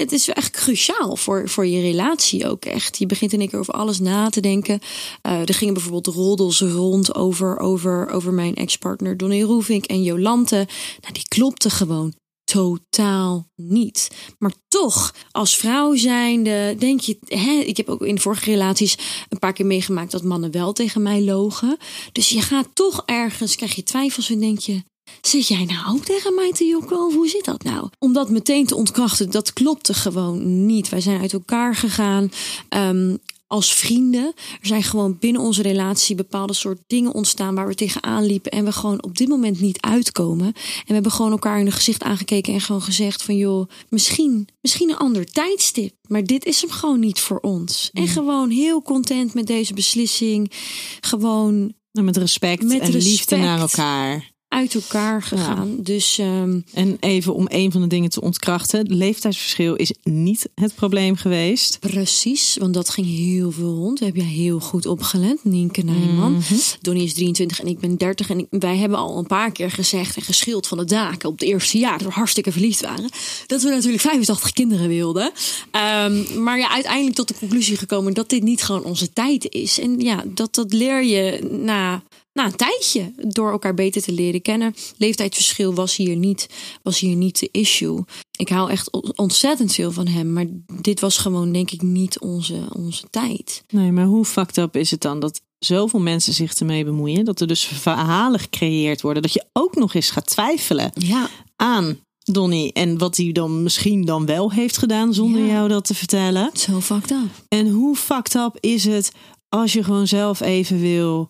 Het 0.00 0.12
is 0.12 0.28
echt 0.28 0.50
cruciaal 0.50 1.16
voor, 1.16 1.48
voor 1.48 1.66
je 1.66 1.80
relatie 1.80 2.48
ook 2.48 2.64
echt. 2.64 2.98
Je 2.98 3.06
begint 3.06 3.32
in 3.32 3.40
één 3.40 3.48
keer 3.48 3.58
over 3.58 3.74
alles 3.74 3.98
na 3.98 4.28
te 4.28 4.40
denken. 4.40 4.80
Eh, 5.22 5.48
er 5.48 5.54
gingen 5.54 5.74
bijvoorbeeld 5.74 6.14
roddels 6.16 6.60
rond 6.60 7.14
over, 7.14 7.58
over, 7.58 8.08
over 8.08 8.32
mijn 8.32 8.54
ex-partner 8.54 9.16
Donny 9.16 9.42
Roefink 9.42 9.84
en 9.84 10.02
Jolante. 10.02 10.66
Nou, 11.00 11.12
die 11.12 11.28
klopte 11.28 11.70
gewoon 11.70 12.14
totaal 12.44 13.46
niet. 13.56 14.08
Maar 14.38 14.52
toch, 14.68 15.14
als 15.30 15.56
vrouw 15.56 15.94
zijnde, 15.94 16.74
denk 16.78 17.00
je... 17.00 17.18
Hè, 17.26 17.52
ik 17.52 17.76
heb 17.76 17.88
ook 17.88 18.02
in 18.02 18.20
vorige 18.20 18.50
relaties 18.50 18.96
een 19.28 19.38
paar 19.38 19.52
keer 19.52 19.66
meegemaakt... 19.66 20.10
dat 20.10 20.22
mannen 20.22 20.50
wel 20.50 20.72
tegen 20.72 21.02
mij 21.02 21.22
logen. 21.22 21.76
Dus 22.12 22.28
je 22.28 22.40
gaat 22.40 22.68
toch 22.72 23.02
ergens, 23.06 23.56
krijg 23.56 23.74
je 23.74 23.82
twijfels 23.82 24.30
en 24.30 24.40
denk 24.40 24.58
je... 24.58 24.82
Zit 25.20 25.48
jij 25.48 25.64
nou 25.64 25.96
ook 25.96 26.04
tegen 26.04 26.34
mij 26.34 26.52
te 26.52 26.64
jokken 26.64 27.06
of 27.06 27.14
hoe 27.14 27.28
zit 27.28 27.44
dat 27.44 27.62
nou? 27.62 27.88
Om 27.98 28.12
dat 28.12 28.30
meteen 28.30 28.66
te 28.66 28.74
ontkrachten, 28.74 29.30
dat 29.30 29.52
klopte 29.52 29.94
gewoon 29.94 30.66
niet. 30.66 30.88
Wij 30.88 31.00
zijn 31.00 31.20
uit 31.20 31.32
elkaar 31.32 31.74
gegaan. 31.74 32.30
ehm, 32.68 33.14
als 33.48 33.72
vrienden. 33.74 34.32
Er 34.60 34.66
zijn 34.66 34.82
gewoon 34.82 35.18
binnen 35.18 35.42
onze 35.42 35.62
relatie 35.62 36.16
bepaalde 36.16 36.52
soort 36.52 36.80
dingen 36.86 37.12
ontstaan 37.12 37.54
waar 37.54 37.66
we 37.66 37.74
tegenaan 37.74 38.24
liepen 38.26 38.50
en 38.50 38.64
we 38.64 38.72
gewoon 38.72 39.02
op 39.02 39.16
dit 39.16 39.28
moment 39.28 39.60
niet 39.60 39.80
uitkomen. 39.80 40.46
En 40.46 40.84
we 40.86 40.92
hebben 40.92 41.12
gewoon 41.12 41.30
elkaar 41.30 41.58
in 41.58 41.66
het 41.66 41.74
gezicht 41.74 42.02
aangekeken 42.02 42.54
en 42.54 42.60
gewoon 42.60 42.82
gezegd 42.82 43.22
van 43.22 43.36
joh, 43.36 43.68
misschien, 43.88 44.48
misschien 44.60 44.90
een 44.90 44.96
ander 44.96 45.26
tijdstip, 45.26 45.94
maar 46.08 46.24
dit 46.24 46.44
is 46.44 46.60
hem 46.60 46.70
gewoon 46.70 47.00
niet 47.00 47.20
voor 47.20 47.38
ons. 47.40 47.90
En 47.92 48.08
gewoon 48.08 48.50
heel 48.50 48.82
content 48.82 49.34
met 49.34 49.46
deze 49.46 49.74
beslissing. 49.74 50.52
Gewoon 51.00 51.72
Met 51.92 52.16
respect 52.16 52.62
Met 52.62 52.80
en 52.80 52.96
liefde 52.96 53.36
naar 53.36 53.60
elkaar. 53.60 54.36
Uit 54.48 54.74
elkaar 54.74 55.22
gegaan. 55.22 55.76
Dus 55.80 56.18
ehm, 56.18 56.60
En 56.72 56.96
even 57.00 57.34
om 57.34 57.46
een 57.48 57.72
van 57.72 57.80
de 57.80 57.86
dingen 57.86 58.10
te 58.10 58.20
ontkrachten. 58.20 58.78
Het 58.78 58.90
leeftijdsverschil 58.90 59.74
is 59.74 59.92
niet 60.02 60.48
het 60.54 60.74
probleem 60.74 61.16
geweest. 61.16 61.78
precies, 61.80 62.56
want 62.60 62.74
dat 62.74 62.90
ging 62.90 63.06
heel 63.06 63.50
veel 63.50 63.74
rond. 63.74 64.00
Heb 64.00 64.16
jij 64.16 64.24
heel 64.24 64.60
goed 64.60 64.86
opgelet, 64.86 65.38
Nienke 65.44 65.82
Nijman. 65.82 66.32
Mhm. 66.32 66.54
Donnie 66.80 67.04
is 67.04 67.14
23 67.14 67.60
en 67.60 67.66
ik 67.66 67.78
ben 67.78 67.96
30. 67.96 68.30
En 68.30 68.38
ik- 68.38 68.46
wij 68.50 68.76
hebben 68.76 68.98
al 68.98 69.18
een 69.18 69.26
paar 69.26 69.52
keer 69.52 69.70
gezegd 69.70 70.16
en 70.16 70.22
geschild 70.22 70.66
van 70.66 70.78
de 70.78 70.84
daken 70.84 71.28
op 71.28 71.38
het 71.38 71.48
eerste 71.48 71.78
jaar. 71.78 71.98
Dat 71.98 72.06
we 72.06 72.12
hartstikke 72.12 72.52
verliefd 72.52 72.80
waren. 72.80 73.08
Dat 73.46 73.62
we 73.62 73.68
natuurlijk 73.70 74.02
85 74.02 74.50
kinderen 74.52 74.88
wilden. 74.88 75.32
Ehm, 75.70 76.42
maar 76.42 76.58
ja, 76.58 76.70
uiteindelijk 76.70 77.16
tot 77.16 77.28
de 77.28 77.34
conclusie 77.38 77.76
gekomen 77.76 78.14
dat 78.14 78.28
dit 78.30 78.42
niet 78.42 78.62
gewoon 78.62 78.84
onze 78.84 79.12
tijd 79.12 79.46
is. 79.54 79.80
En 79.80 80.00
ja, 80.00 80.24
dat, 80.26 80.54
dat 80.54 80.72
leer 80.72 81.04
je 81.04 81.48
na, 81.64 82.02
na 82.38 82.44
een 82.44 82.56
tijdje 82.56 83.12
door 83.16 83.50
elkaar 83.50 83.74
beter 83.74 84.02
te 84.02 84.12
leren 84.12 84.42
kennen. 84.42 84.74
Leeftijdsverschil 84.96 85.74
was 85.74 85.96
hier 85.96 86.16
niet, 86.16 86.46
was 86.82 86.98
hier 86.98 87.16
niet 87.16 87.38
de 87.40 87.48
issue. 87.52 88.04
Ik 88.38 88.48
hou 88.48 88.70
echt 88.70 88.92
on- 88.92 89.12
ontzettend 89.16 89.74
veel 89.74 89.92
van 89.92 90.06
hem. 90.06 90.32
Maar 90.32 90.46
dit 90.80 91.00
was 91.00 91.18
gewoon 91.18 91.52
denk 91.52 91.70
ik 91.70 91.82
niet 91.82 92.18
onze, 92.20 92.60
onze 92.72 93.04
tijd. 93.10 93.62
Nee, 93.68 93.92
maar 93.92 94.04
hoe 94.04 94.24
fucked 94.24 94.56
up 94.56 94.76
is 94.76 94.90
het 94.90 95.00
dan 95.00 95.20
dat 95.20 95.40
zoveel 95.58 96.00
mensen 96.00 96.32
zich 96.32 96.54
ermee 96.54 96.84
bemoeien? 96.84 97.24
Dat 97.24 97.40
er 97.40 97.46
dus 97.46 97.64
verhalen 97.64 98.40
gecreëerd 98.40 99.00
worden. 99.00 99.22
Dat 99.22 99.32
je 99.32 99.44
ook 99.52 99.74
nog 99.76 99.94
eens 99.94 100.10
gaat 100.10 100.26
twijfelen 100.26 100.90
Ja, 100.94 101.28
aan 101.56 101.98
Donnie. 102.22 102.72
En 102.72 102.98
wat 102.98 103.16
hij 103.16 103.32
dan 103.32 103.62
misschien 103.62 104.04
dan 104.04 104.26
wel 104.26 104.52
heeft 104.52 104.76
gedaan 104.78 105.14
zonder 105.14 105.40
Ja. 105.40 105.52
jou 105.52 105.68
dat 105.68 105.84
te 105.84 105.94
vertellen. 105.94 106.50
zo 106.54 106.80
fucked 106.80 107.10
up. 107.10 107.30
En 107.48 107.68
hoe 107.70 107.96
fucked 107.96 108.34
up 108.34 108.56
is 108.60 108.84
het 108.84 109.12
als 109.48 109.72
je 109.72 109.84
gewoon 109.84 110.06
zelf 110.06 110.40
even 110.40 110.80
wil 110.80 111.28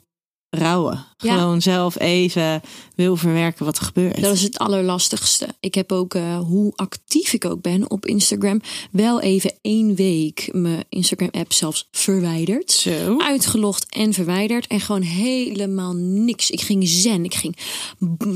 rauer. 0.51 1.08
Ja. 1.21 1.39
Gewoon 1.39 1.63
zelf 1.63 1.99
even 1.99 2.61
wil 2.95 3.17
verwerken 3.17 3.65
wat 3.65 3.79
er 3.79 3.85
gebeurt. 3.85 4.21
Dat 4.21 4.35
is 4.35 4.43
het 4.43 4.59
allerlastigste. 4.59 5.49
Ik 5.61 5.75
heb 5.75 5.93
ook, 5.93 6.15
eh, 6.15 6.39
hoe 6.39 6.73
actief 6.77 7.33
ik 7.33 7.45
ook 7.45 7.63
ben 7.63 7.91
op 7.91 8.07
Instagram, 8.07 8.61
wel 8.91 9.21
even 9.21 9.53
één 9.63 9.95
week 9.95 10.49
mijn 10.53 10.85
Instagram-app 10.89 11.53
zelfs 11.53 11.89
verwijderd. 11.91 12.71
Zo. 12.71 13.19
Uitgelogd 13.19 13.87
en 13.89 14.13
verwijderd. 14.13 14.67
En 14.67 14.81
gewoon 14.81 15.03
helemaal 15.03 15.95
niks. 15.95 16.51
Ik 16.51 16.61
ging 16.61 16.89
zen. 16.89 17.25
Ik 17.25 17.35
ging 17.35 17.57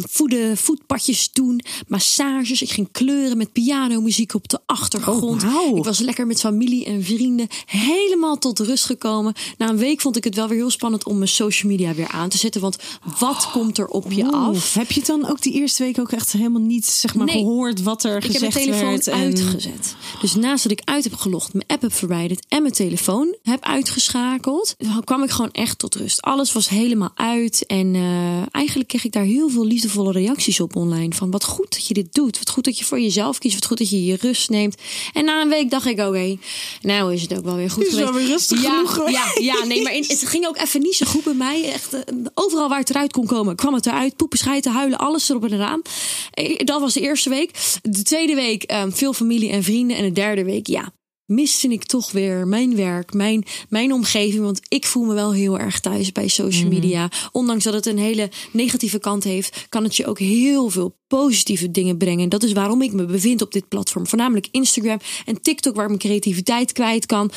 voeden, 0.08 0.56
voetpadjes 0.56 1.32
doen. 1.32 1.60
Massages. 1.86 2.62
Ik 2.62 2.70
ging 2.70 2.88
kleuren 2.92 3.36
met 3.36 3.52
pianomuziek 3.52 4.34
op 4.34 4.48
de 4.48 4.58
achtergrond. 4.66 5.44
Oh. 5.44 5.76
Ik 5.76 5.84
was 5.84 5.98
lekker 5.98 6.26
met 6.26 6.40
familie 6.40 6.84
en 6.84 7.04
vrienden. 7.04 7.46
Helemaal 7.66 8.38
tot 8.38 8.58
rust 8.58 8.84
gekomen. 8.84 9.34
Na 9.58 9.68
een 9.68 9.76
week 9.76 10.00
vond 10.00 10.16
ik 10.16 10.24
het 10.24 10.34
wel 10.34 10.48
weer 10.48 10.58
heel 10.58 10.70
spannend 10.70 11.04
om 11.04 11.16
mijn 11.18 11.28
social 11.30 11.70
media 11.70 11.94
weer 11.94 12.08
aan 12.08 12.28
te 12.28 12.38
zetten. 12.38 12.60
Want 12.60 12.71
wat 13.18 13.48
komt 13.52 13.78
er 13.78 13.86
op 13.86 14.12
je 14.12 14.30
af? 14.32 14.74
Heb 14.74 14.90
je 14.92 14.98
het 14.98 15.06
dan 15.08 15.28
ook 15.28 15.40
die 15.42 15.52
eerste 15.52 15.82
week 15.82 15.98
ook 16.00 16.12
echt 16.12 16.32
helemaal 16.32 16.60
niet 16.60 16.86
zeg 16.86 17.14
maar, 17.14 17.26
Nee. 17.26 17.34
gehoord 17.36 17.82
wat 17.82 18.04
er 18.04 18.16
Ik 18.16 18.22
heb 18.22 18.32
gezegd 18.32 18.54
mijn 18.54 18.64
telefoon 18.66 18.90
werd? 18.90 19.06
en- 19.06 19.14
uitgezet. 19.20 19.94
Dus 20.20 20.34
naast 20.34 20.62
dat 20.62 20.72
ik 20.72 20.80
uit 20.84 21.04
heb 21.04 21.14
gelogd, 21.14 21.52
mijn 21.52 21.66
app 21.66 21.82
heb 21.82 21.92
verwijderd 21.94 22.44
en 22.48 22.62
mijn 22.62 22.74
telefoon 22.74 23.36
heb 23.42 23.64
uitgeschakeld, 23.64 24.76
kwam 25.04 25.22
ik 25.22 25.30
gewoon 25.30 25.50
echt 25.52 25.78
tot 25.78 25.94
rust. 25.94 26.22
Alles 26.22 26.52
was 26.52 26.68
helemaal 26.68 27.10
uit. 27.14 27.66
En 27.66 27.94
eh, 27.94 28.42
eigenlijk 28.50 28.88
kreeg 28.88 29.04
ik 29.04 29.12
daar 29.12 29.24
heel 29.24 29.48
veel 29.48 29.64
liefdevolle 29.66 30.12
reacties 30.12 30.60
op 30.60 30.76
online. 30.76 31.14
Van 31.14 31.30
wat 31.30 31.44
goed 31.44 31.70
dat 31.70 31.86
je 31.86 31.94
dit 31.94 32.14
doet. 32.14 32.38
Wat 32.38 32.50
goed 32.50 32.64
dat 32.64 32.78
je 32.78 32.84
voor 32.84 33.00
jezelf 33.00 33.38
kiest. 33.38 33.54
Wat 33.54 33.66
goed 33.66 33.78
dat 33.78 33.90
je 33.90 34.04
je 34.04 34.16
rust 34.20 34.50
neemt. 34.50 34.74
En 35.12 35.24
na 35.24 35.42
een 35.42 35.48
week 35.48 35.70
dacht 35.70 35.86
ik, 35.86 35.98
oké, 36.00 36.36
nou 36.82 37.12
is 37.14 37.22
het 37.22 37.36
ook 37.38 37.44
wel 37.44 37.54
weer 37.56 37.70
goed 37.70 37.82
Het 37.82 37.92
is 37.92 37.98
wel 37.98 38.06
geweest. 38.06 38.26
weer 38.26 38.36
rustig 38.36 38.62
ja, 38.62 38.84
genoeg. 38.86 39.10
Ja, 39.10 39.24
ja, 39.40 39.64
nee, 39.64 39.82
maar 39.82 39.94
in- 39.94 40.04
het 40.08 40.26
ging 40.28 40.46
ook 40.46 40.58
even 40.58 40.80
niet 40.80 40.94
zo 40.94 41.06
goed 41.06 41.24
bij 41.24 41.34
mij. 41.34 41.72
Echt, 41.72 41.92
eh, 41.92 42.00
overal 42.34 42.61
waar 42.68 42.78
het 42.78 42.90
eruit 42.90 43.12
kon 43.12 43.26
komen, 43.26 43.56
kwam 43.56 43.74
het 43.74 43.86
eruit. 43.86 44.16
Poepen, 44.16 44.38
schijten, 44.38 44.72
huilen, 44.72 44.98
alles 44.98 45.28
erop 45.28 45.44
en 45.44 45.52
eraan. 45.52 45.82
Eh, 46.30 46.58
Dat 46.64 46.80
was 46.80 46.94
de 46.94 47.00
eerste 47.00 47.28
week. 47.28 47.78
De 47.82 48.02
tweede 48.02 48.34
week 48.34 48.62
eh, 48.62 48.84
veel 48.88 49.12
familie 49.12 49.50
en 49.50 49.62
vrienden. 49.62 49.96
En 49.96 50.02
de 50.02 50.12
derde 50.12 50.44
week, 50.44 50.66
ja, 50.66 50.92
miste 51.26 51.68
ik 51.68 51.84
toch 51.84 52.12
weer 52.12 52.46
mijn 52.46 52.76
werk, 52.76 53.12
mijn, 53.12 53.44
mijn 53.68 53.92
omgeving. 53.92 54.42
Want 54.42 54.60
ik 54.68 54.86
voel 54.86 55.04
me 55.04 55.14
wel 55.14 55.32
heel 55.32 55.58
erg 55.58 55.80
thuis 55.80 56.12
bij 56.12 56.28
social 56.28 56.68
media. 56.68 57.10
Ondanks 57.32 57.64
dat 57.64 57.74
het 57.74 57.86
een 57.86 57.98
hele 57.98 58.30
negatieve 58.52 58.98
kant 58.98 59.24
heeft, 59.24 59.66
kan 59.68 59.84
het 59.84 59.96
je 59.96 60.06
ook 60.06 60.18
heel 60.18 60.68
veel 60.68 60.96
positieve 61.06 61.70
dingen 61.70 61.96
brengen. 61.96 62.22
En 62.22 62.28
dat 62.28 62.42
is 62.42 62.52
waarom 62.52 62.82
ik 62.82 62.92
me 62.92 63.04
bevind 63.04 63.42
op 63.42 63.52
dit 63.52 63.68
platform. 63.68 64.06
Voornamelijk 64.06 64.48
Instagram 64.50 64.98
en 65.24 65.42
TikTok, 65.42 65.74
waar 65.74 65.84
ik 65.84 65.90
mijn 65.90 66.00
creativiteit 66.00 66.72
kwijt 66.72 67.06
kan. 67.06 67.30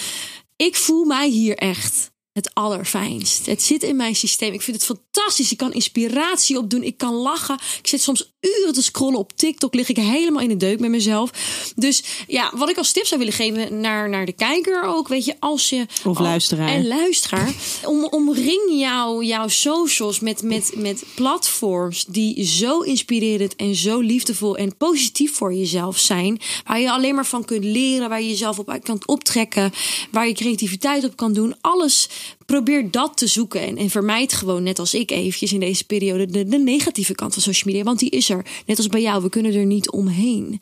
Ik 0.55 0.75
voel 0.75 1.05
mij 1.05 1.29
hier 1.29 1.57
echt 1.57 2.13
het 2.35 2.53
allerfijnst. 2.53 3.45
Het 3.45 3.61
zit 3.61 3.83
in 3.83 3.95
mijn 3.95 4.15
systeem. 4.15 4.53
Ik 4.53 4.61
vind 4.61 4.77
het 4.77 4.85
fantastisch. 4.85 5.51
Ik 5.51 5.57
kan 5.57 5.73
inspiratie 5.73 6.57
opdoen. 6.57 6.83
Ik 6.83 6.97
kan 6.97 7.13
lachen. 7.13 7.55
Ik 7.79 7.87
zit 7.87 8.01
soms 8.01 8.33
uren 8.41 8.73
te 8.73 8.83
scrollen 8.83 9.19
op 9.19 9.31
TikTok. 9.35 9.73
Lig 9.73 9.89
ik 9.89 9.95
helemaal 9.95 10.41
in 10.41 10.49
de 10.49 10.57
deuk 10.57 10.79
met 10.79 10.89
mezelf. 10.89 11.31
Dus 11.75 12.03
ja, 12.27 12.51
wat 12.55 12.69
ik 12.69 12.77
als 12.77 12.91
tip 12.91 13.05
zou 13.05 13.19
willen 13.19 13.35
geven 13.35 13.81
naar, 13.81 14.09
naar 14.09 14.25
de 14.25 14.31
kijker 14.31 14.83
ook. 14.83 15.07
Weet 15.07 15.25
je, 15.25 15.35
als 15.39 15.69
je... 15.69 15.85
Of 16.03 16.19
luisteraar. 16.19 16.67
En 16.67 16.87
luisteraar. 16.87 17.53
Om, 17.83 18.05
omring 18.05 18.79
jouw, 18.79 19.21
jouw 19.21 19.47
socials 19.47 20.19
met, 20.19 20.43
met, 20.43 20.71
met 20.75 21.03
platforms 21.15 22.05
die 22.05 22.45
zo 22.45 22.79
inspirerend 22.79 23.55
en 23.55 23.75
zo 23.75 23.99
liefdevol 23.99 24.57
en 24.57 24.77
positief 24.77 25.35
voor 25.35 25.53
jezelf 25.53 25.97
zijn. 25.97 26.39
Waar 26.65 26.79
je 26.79 26.91
alleen 26.91 27.15
maar 27.15 27.25
van 27.25 27.45
kunt 27.45 27.63
leren. 27.63 28.09
Waar 28.09 28.21
je 28.21 28.29
jezelf 28.29 28.59
op 28.59 28.79
kan 28.83 29.01
optrekken. 29.05 29.73
Waar 30.11 30.27
je 30.27 30.33
creativiteit 30.33 31.03
op 31.03 31.15
kan 31.15 31.33
doen. 31.33 31.55
Alles 31.61 32.09
probeer 32.45 32.91
dat 32.91 33.17
te 33.17 33.27
zoeken. 33.27 33.61
En, 33.61 33.77
en 33.77 33.89
vermijd 33.89 34.33
gewoon, 34.33 34.63
net 34.63 34.79
als 34.79 34.93
ik 34.93 35.11
eventjes 35.11 35.53
in 35.53 35.59
deze 35.59 35.85
periode, 35.85 36.25
de, 36.25 36.45
de 36.45 36.59
negatieve 36.59 37.15
kant 37.15 37.33
van 37.33 37.41
social 37.41 37.73
media. 37.73 37.83
Want 37.83 37.99
die 37.99 38.09
is 38.09 38.29
er. 38.29 38.45
Net 38.65 38.77
als 38.77 38.87
bij 38.87 39.01
jou. 39.01 39.21
We 39.21 39.29
kunnen 39.29 39.53
er 39.53 39.65
niet 39.65 39.91
omheen. 39.91 40.59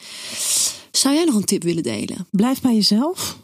Zou 0.91 1.15
jij 1.15 1.23
nog 1.23 1.35
een 1.35 1.45
tip 1.45 1.63
willen 1.63 1.83
delen? 1.83 2.27
Blijf 2.31 2.61
bij 2.61 2.73
jezelf. 2.73 3.37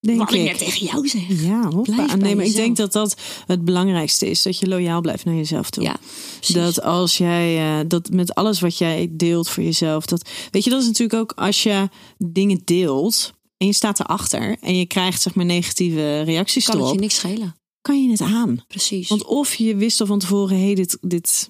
Denk 0.00 0.18
Wat 0.18 0.32
ik 0.32 0.40
ik. 0.40 0.46
net 0.46 0.58
tegen 0.58 0.86
jou 0.86 1.08
zeg. 1.08 1.42
Ja, 1.42 1.68
hoppa. 1.70 2.16
Nee, 2.16 2.36
maar 2.36 2.44
ik 2.44 2.54
denk 2.54 2.76
dat 2.76 2.92
dat 2.92 3.16
het 3.46 3.64
belangrijkste 3.64 4.30
is. 4.30 4.42
Dat 4.42 4.58
je 4.58 4.68
loyaal 4.68 5.00
blijft 5.00 5.24
naar 5.24 5.34
jezelf 5.34 5.70
toe. 5.70 5.82
Ja, 5.82 5.96
precies. 6.36 6.54
Dat 6.54 6.82
als 6.82 7.18
jij 7.18 7.78
eh, 7.80 7.84
dat 7.88 8.10
met 8.10 8.34
alles 8.34 8.60
wat 8.60 8.78
jij 8.78 9.08
deelt 9.10 9.48
voor 9.48 9.62
jezelf. 9.62 10.06
Dat, 10.06 10.28
weet 10.50 10.64
je, 10.64 10.70
dat 10.70 10.80
is 10.80 10.86
natuurlijk 10.86 11.20
ook 11.20 11.32
als 11.36 11.62
je 11.62 11.88
dingen 12.18 12.60
deelt. 12.64 13.32
En 13.56 13.66
je 13.66 13.72
staat 13.72 14.00
erachter. 14.00 14.56
En 14.60 14.76
je 14.76 14.86
krijgt 14.86 15.22
zeg 15.22 15.34
maar 15.34 15.44
negatieve 15.44 16.20
reacties 16.22 16.64
kan 16.64 16.74
het 16.74 16.82
erop. 16.84 16.94
je 16.94 17.00
niks 17.00 17.14
schelen. 17.14 17.56
Kan 17.80 18.02
je 18.02 18.10
het 18.10 18.20
aan. 18.20 18.64
Precies. 18.68 19.08
Want 19.08 19.24
of 19.24 19.54
je 19.54 19.76
wist 19.76 20.00
al 20.00 20.06
van 20.06 20.18
tevoren, 20.18 20.60
hey, 20.60 20.74
dit, 20.74 20.98
dit 21.00 21.48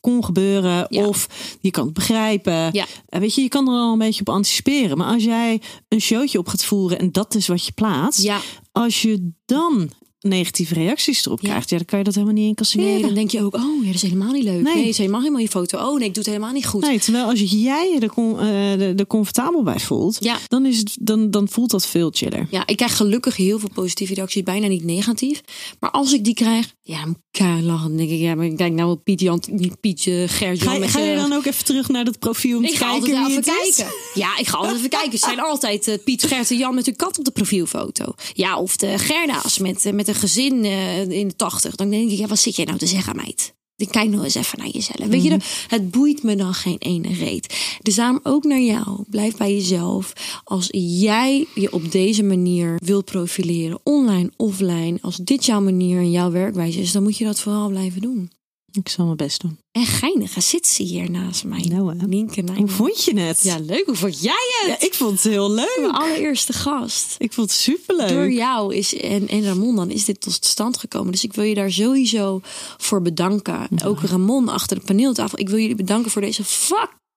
kon 0.00 0.24
gebeuren. 0.24 0.86
Ja. 0.88 1.06
Of 1.06 1.26
je 1.60 1.70
kan 1.70 1.84
het 1.84 1.94
begrijpen. 1.94 2.72
Ja. 2.72 2.86
Eh, 3.08 3.20
Weet 3.20 3.34
je, 3.34 3.42
je 3.42 3.48
kan 3.48 3.68
er 3.68 3.74
al 3.74 3.92
een 3.92 3.98
beetje 3.98 4.20
op 4.20 4.28
anticiperen. 4.28 4.96
Maar 4.98 5.12
als 5.12 5.24
jij 5.24 5.60
een 5.88 6.00
showtje 6.00 6.38
op 6.38 6.48
gaat 6.48 6.64
voeren 6.64 6.98
en 6.98 7.12
dat 7.12 7.34
is 7.34 7.46
wat 7.46 7.66
je 7.66 7.72
plaatst. 7.72 8.22
ja, 8.22 8.40
Als 8.72 9.02
je 9.02 9.30
dan 9.44 9.90
negatieve 10.24 10.74
reacties 10.74 11.26
erop 11.26 11.40
Ja. 11.40 11.48
krijgt, 11.48 11.70
ja, 11.70 11.76
dan 11.76 11.86
kan 11.86 11.98
je 11.98 12.04
dat 12.04 12.14
helemaal 12.14 12.34
niet 12.34 12.46
incasseren. 12.48 12.86
nee, 12.86 13.00
dan 13.02 13.14
denk 13.14 13.30
je 13.30 13.42
ook, 13.42 13.54
oh 13.54 13.62
ja, 13.80 13.86
dat 13.86 13.94
is 13.94 14.02
helemaal 14.02 14.32
niet 14.32 14.44
leuk. 14.44 14.62
Nee. 14.62 14.74
Nee, 14.74 14.88
is 14.88 14.98
helemaal 14.98 15.20
helemaal 15.20 15.40
je 15.40 15.48
foto. 15.48 15.78
Oh 15.78 15.98
nee, 15.98 16.08
ik 16.08 16.14
doe 16.14 16.22
het 16.22 16.32
helemaal 16.32 16.52
niet 16.52 16.66
goed. 16.66 16.80
Nee, 16.82 16.98
terwijl 17.00 17.24
als 17.26 17.40
jij 17.40 17.90
je 17.94 18.00
er, 18.00 18.38
eh, 18.40 18.80
er- 18.80 18.96
er 18.98 19.06
comfortabel 19.06 19.62
bij 19.62 19.78
voelt, 19.80 20.16
Ja. 20.20 20.38
dan, 20.48 20.66
is 20.66 20.78
het, 20.78 20.96
dan, 21.00 21.30
dan 21.30 21.48
voelt 21.48 21.70
dat 21.70 21.86
veel 21.86 22.10
chiller. 22.14 22.46
Ja, 22.50 22.66
ik 22.66 22.76
krijg 22.76 22.96
gelukkig 22.96 23.36
heel 23.36 23.58
veel 23.58 23.70
positieve 23.74 24.14
reacties, 24.14 24.42
bijna 24.42 24.66
niet 24.66 24.84
negatief. 24.84 25.40
Maar 25.80 25.90
als 25.90 26.12
ik 26.12 26.24
die 26.24 26.34
krijg, 26.34 26.74
ja, 26.86 27.00
ik 27.04 27.14
keihard 27.30 27.64
lachen. 27.64 27.96
Denk 27.96 28.10
ik, 28.10 28.18
ja, 28.18 28.34
maar 28.34 28.44
ik 28.46 28.58
denk 28.58 28.74
nou 28.74 28.86
wel 28.86 28.96
Piet 28.96 29.20
Jan, 29.20 29.42
niet 29.50 29.80
Piet 29.80 30.06
uh, 30.06 30.28
Gert 30.28 30.62
Ga, 30.62 30.72
je- 30.74 30.88
ga 30.88 30.98
je 31.00 31.14
dan 31.16 31.32
ook 31.32 31.44
even 31.44 31.64
terug 31.64 31.88
naar 31.88 32.04
dat 32.04 32.18
profiel 32.18 32.56
om 32.58 32.64
Ik 32.64 32.70
te 32.70 32.76
ga 32.76 32.90
kijken 32.90 33.16
altijd 33.16 33.30
even 33.46 33.54
kijken. 33.62 33.94
Ja, 34.14 34.38
ik 34.38 34.46
ga 34.46 34.56
altijd 34.56 34.76
even 34.76 34.88
kijken. 34.88 35.10
Het 35.10 35.20
zijn 35.20 35.40
altijd 35.40 35.88
eh, 35.88 35.98
Piet, 36.04 36.22
Gert 36.22 36.50
en 36.50 36.56
Jan 36.56 36.74
met 36.74 36.86
hun 36.86 36.96
kat 36.96 37.18
op 37.18 37.24
de 37.24 37.30
profielfoto. 37.30 38.14
Ja, 38.32 38.58
of 38.58 38.76
de 38.76 38.98
Gerda's 38.98 39.58
met, 39.58 39.86
eh, 39.86 39.92
met 39.92 40.08
een 40.08 40.14
gezin 40.14 40.64
eh, 40.64 41.08
in 41.10 41.28
de 41.28 41.36
tachtig. 41.36 41.74
Dan 41.74 41.90
denk 41.90 42.10
ik, 42.10 42.18
ja, 42.18 42.26
wat 42.26 42.38
zit 42.38 42.56
jij 42.56 42.64
nou 42.64 42.78
te 42.78 42.86
zeggen, 42.86 43.16
meid? 43.16 43.54
Ik 43.76 43.88
kijk 43.88 44.10
nog 44.10 44.24
eens 44.24 44.34
even 44.34 44.58
naar 44.58 44.68
jezelf. 44.68 45.06
Weet 45.08 45.22
je, 45.22 45.28
Mhm. 45.30 45.40
het 45.68 45.90
boeit 45.90 46.22
me 46.22 46.36
dan 46.36 46.54
geen 46.54 46.78
ene 46.78 47.12
reet. 47.14 47.78
Dus 47.82 47.94
daarom 47.94 48.20
ook 48.22 48.44
naar 48.44 48.60
jou. 48.60 49.04
Blijf 49.10 49.36
bij 49.36 49.54
jezelf. 49.54 50.12
Als 50.44 50.68
jij 51.00 51.46
je 51.54 51.72
op 51.72 51.92
deze 51.92 52.22
manier 52.22 52.76
wilt 52.84 53.04
profileren, 53.04 53.78
online, 53.82 54.30
offline, 54.36 54.98
als 55.00 55.16
dit 55.16 55.44
jouw 55.46 55.60
manier 55.60 55.98
en 55.98 56.10
jouw 56.10 56.30
werkwijze 56.30 56.80
is, 56.80 56.92
dan 56.92 57.02
moet 57.02 57.16
je 57.18 57.24
dat 57.24 57.40
vooral 57.40 57.68
blijven 57.68 58.00
doen. 58.00 58.30
Ik 58.74 58.88
zal 58.88 59.04
mijn 59.04 59.16
best 59.16 59.40
doen. 59.40 59.58
En 59.72 59.86
geinig, 59.86 60.42
zit 60.42 60.66
ze 60.66 60.82
hier 60.82 61.10
naast 61.10 61.44
mij. 61.44 61.60
Nou, 61.60 61.98
hè. 61.98 62.06
Nienke 62.06 62.40
Hoe 62.40 62.50
Nijman. 62.50 62.68
vond 62.68 63.04
je 63.04 63.20
het? 63.20 63.42
Ja, 63.42 63.58
leuk. 63.58 63.86
Hoe 63.86 63.94
vond 63.94 64.20
jij 64.22 64.44
het? 64.60 64.80
Ja, 64.80 64.86
ik 64.86 64.94
vond 64.94 65.10
het 65.22 65.32
heel 65.32 65.50
leuk. 65.50 65.78
Mijn 65.80 65.92
allereerste 65.92 66.52
gast. 66.52 67.14
Ik 67.18 67.32
vond 67.32 67.50
het 67.50 67.60
superleuk. 67.60 68.08
Door 68.08 68.30
jou 68.30 68.74
is, 68.74 68.94
en, 68.94 69.28
en 69.28 69.44
Ramon 69.44 69.76
dan 69.76 69.90
is 69.90 70.04
dit 70.04 70.20
tot 70.20 70.44
stand 70.44 70.76
gekomen. 70.76 71.12
Dus 71.12 71.24
ik 71.24 71.32
wil 71.32 71.44
je 71.44 71.54
daar 71.54 71.72
sowieso 71.72 72.40
voor 72.76 73.02
bedanken. 73.02 73.68
Ook 73.84 74.00
Ramon 74.00 74.48
achter 74.48 74.78
de 74.78 74.84
paneeltafel. 74.84 75.38
Ik 75.38 75.48
wil 75.48 75.58
jullie 75.58 75.74
bedanken 75.74 76.10
voor 76.10 76.22
deze 76.22 76.44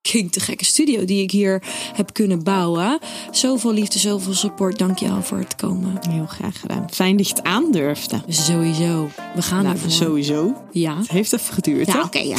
fucking 0.08 0.32
te 0.32 0.40
gekke 0.40 0.66
studio 0.66 1.06
die 1.06 1.22
ik 1.24 1.32
hier 1.32 1.64
heb 1.94 2.14
kunnen 2.14 2.44
bouwen. 2.44 3.00
Zoveel 3.32 3.74
liefde, 3.74 4.00
zoveel 4.00 4.34
support. 4.34 4.78
Dank 4.78 4.98
je 5.00 5.08
wel 5.08 5.22
voor 5.24 5.38
het 5.38 5.56
komen. 5.56 6.00
Heel 6.10 6.26
graag 6.26 6.60
gedaan. 6.60 6.86
Fijn 6.90 7.18
dat 7.18 7.28
je 7.28 7.34
het 7.36 7.44
aandurfde. 7.44 8.22
Sowieso. 8.28 9.10
We 9.36 9.42
gaan 9.42 9.64
Nou, 9.64 9.76
ervoor. 9.76 9.92
sowieso. 9.92 10.54
Ja. 10.72 10.98
Het 10.98 11.10
heeft 11.10 11.34
even 11.34 11.54
geduurd, 11.54 11.88
Ja, 11.88 11.94
hè? 11.94 12.02
oké. 12.02 12.20
ja. 12.20 12.38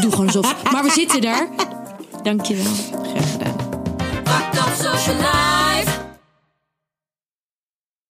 Doe 0.00 0.10
gewoon 0.10 0.26
alsof. 0.26 0.54
Maar 0.72 0.82
we 0.84 0.90
zitten 0.90 1.22
er. 1.24 1.48
Dank 2.22 2.44
je 2.44 2.54
wel. 2.56 3.02
Graag 3.12 3.32
gedaan. 3.32 3.56
Social 4.76 5.16
life. 5.16 5.37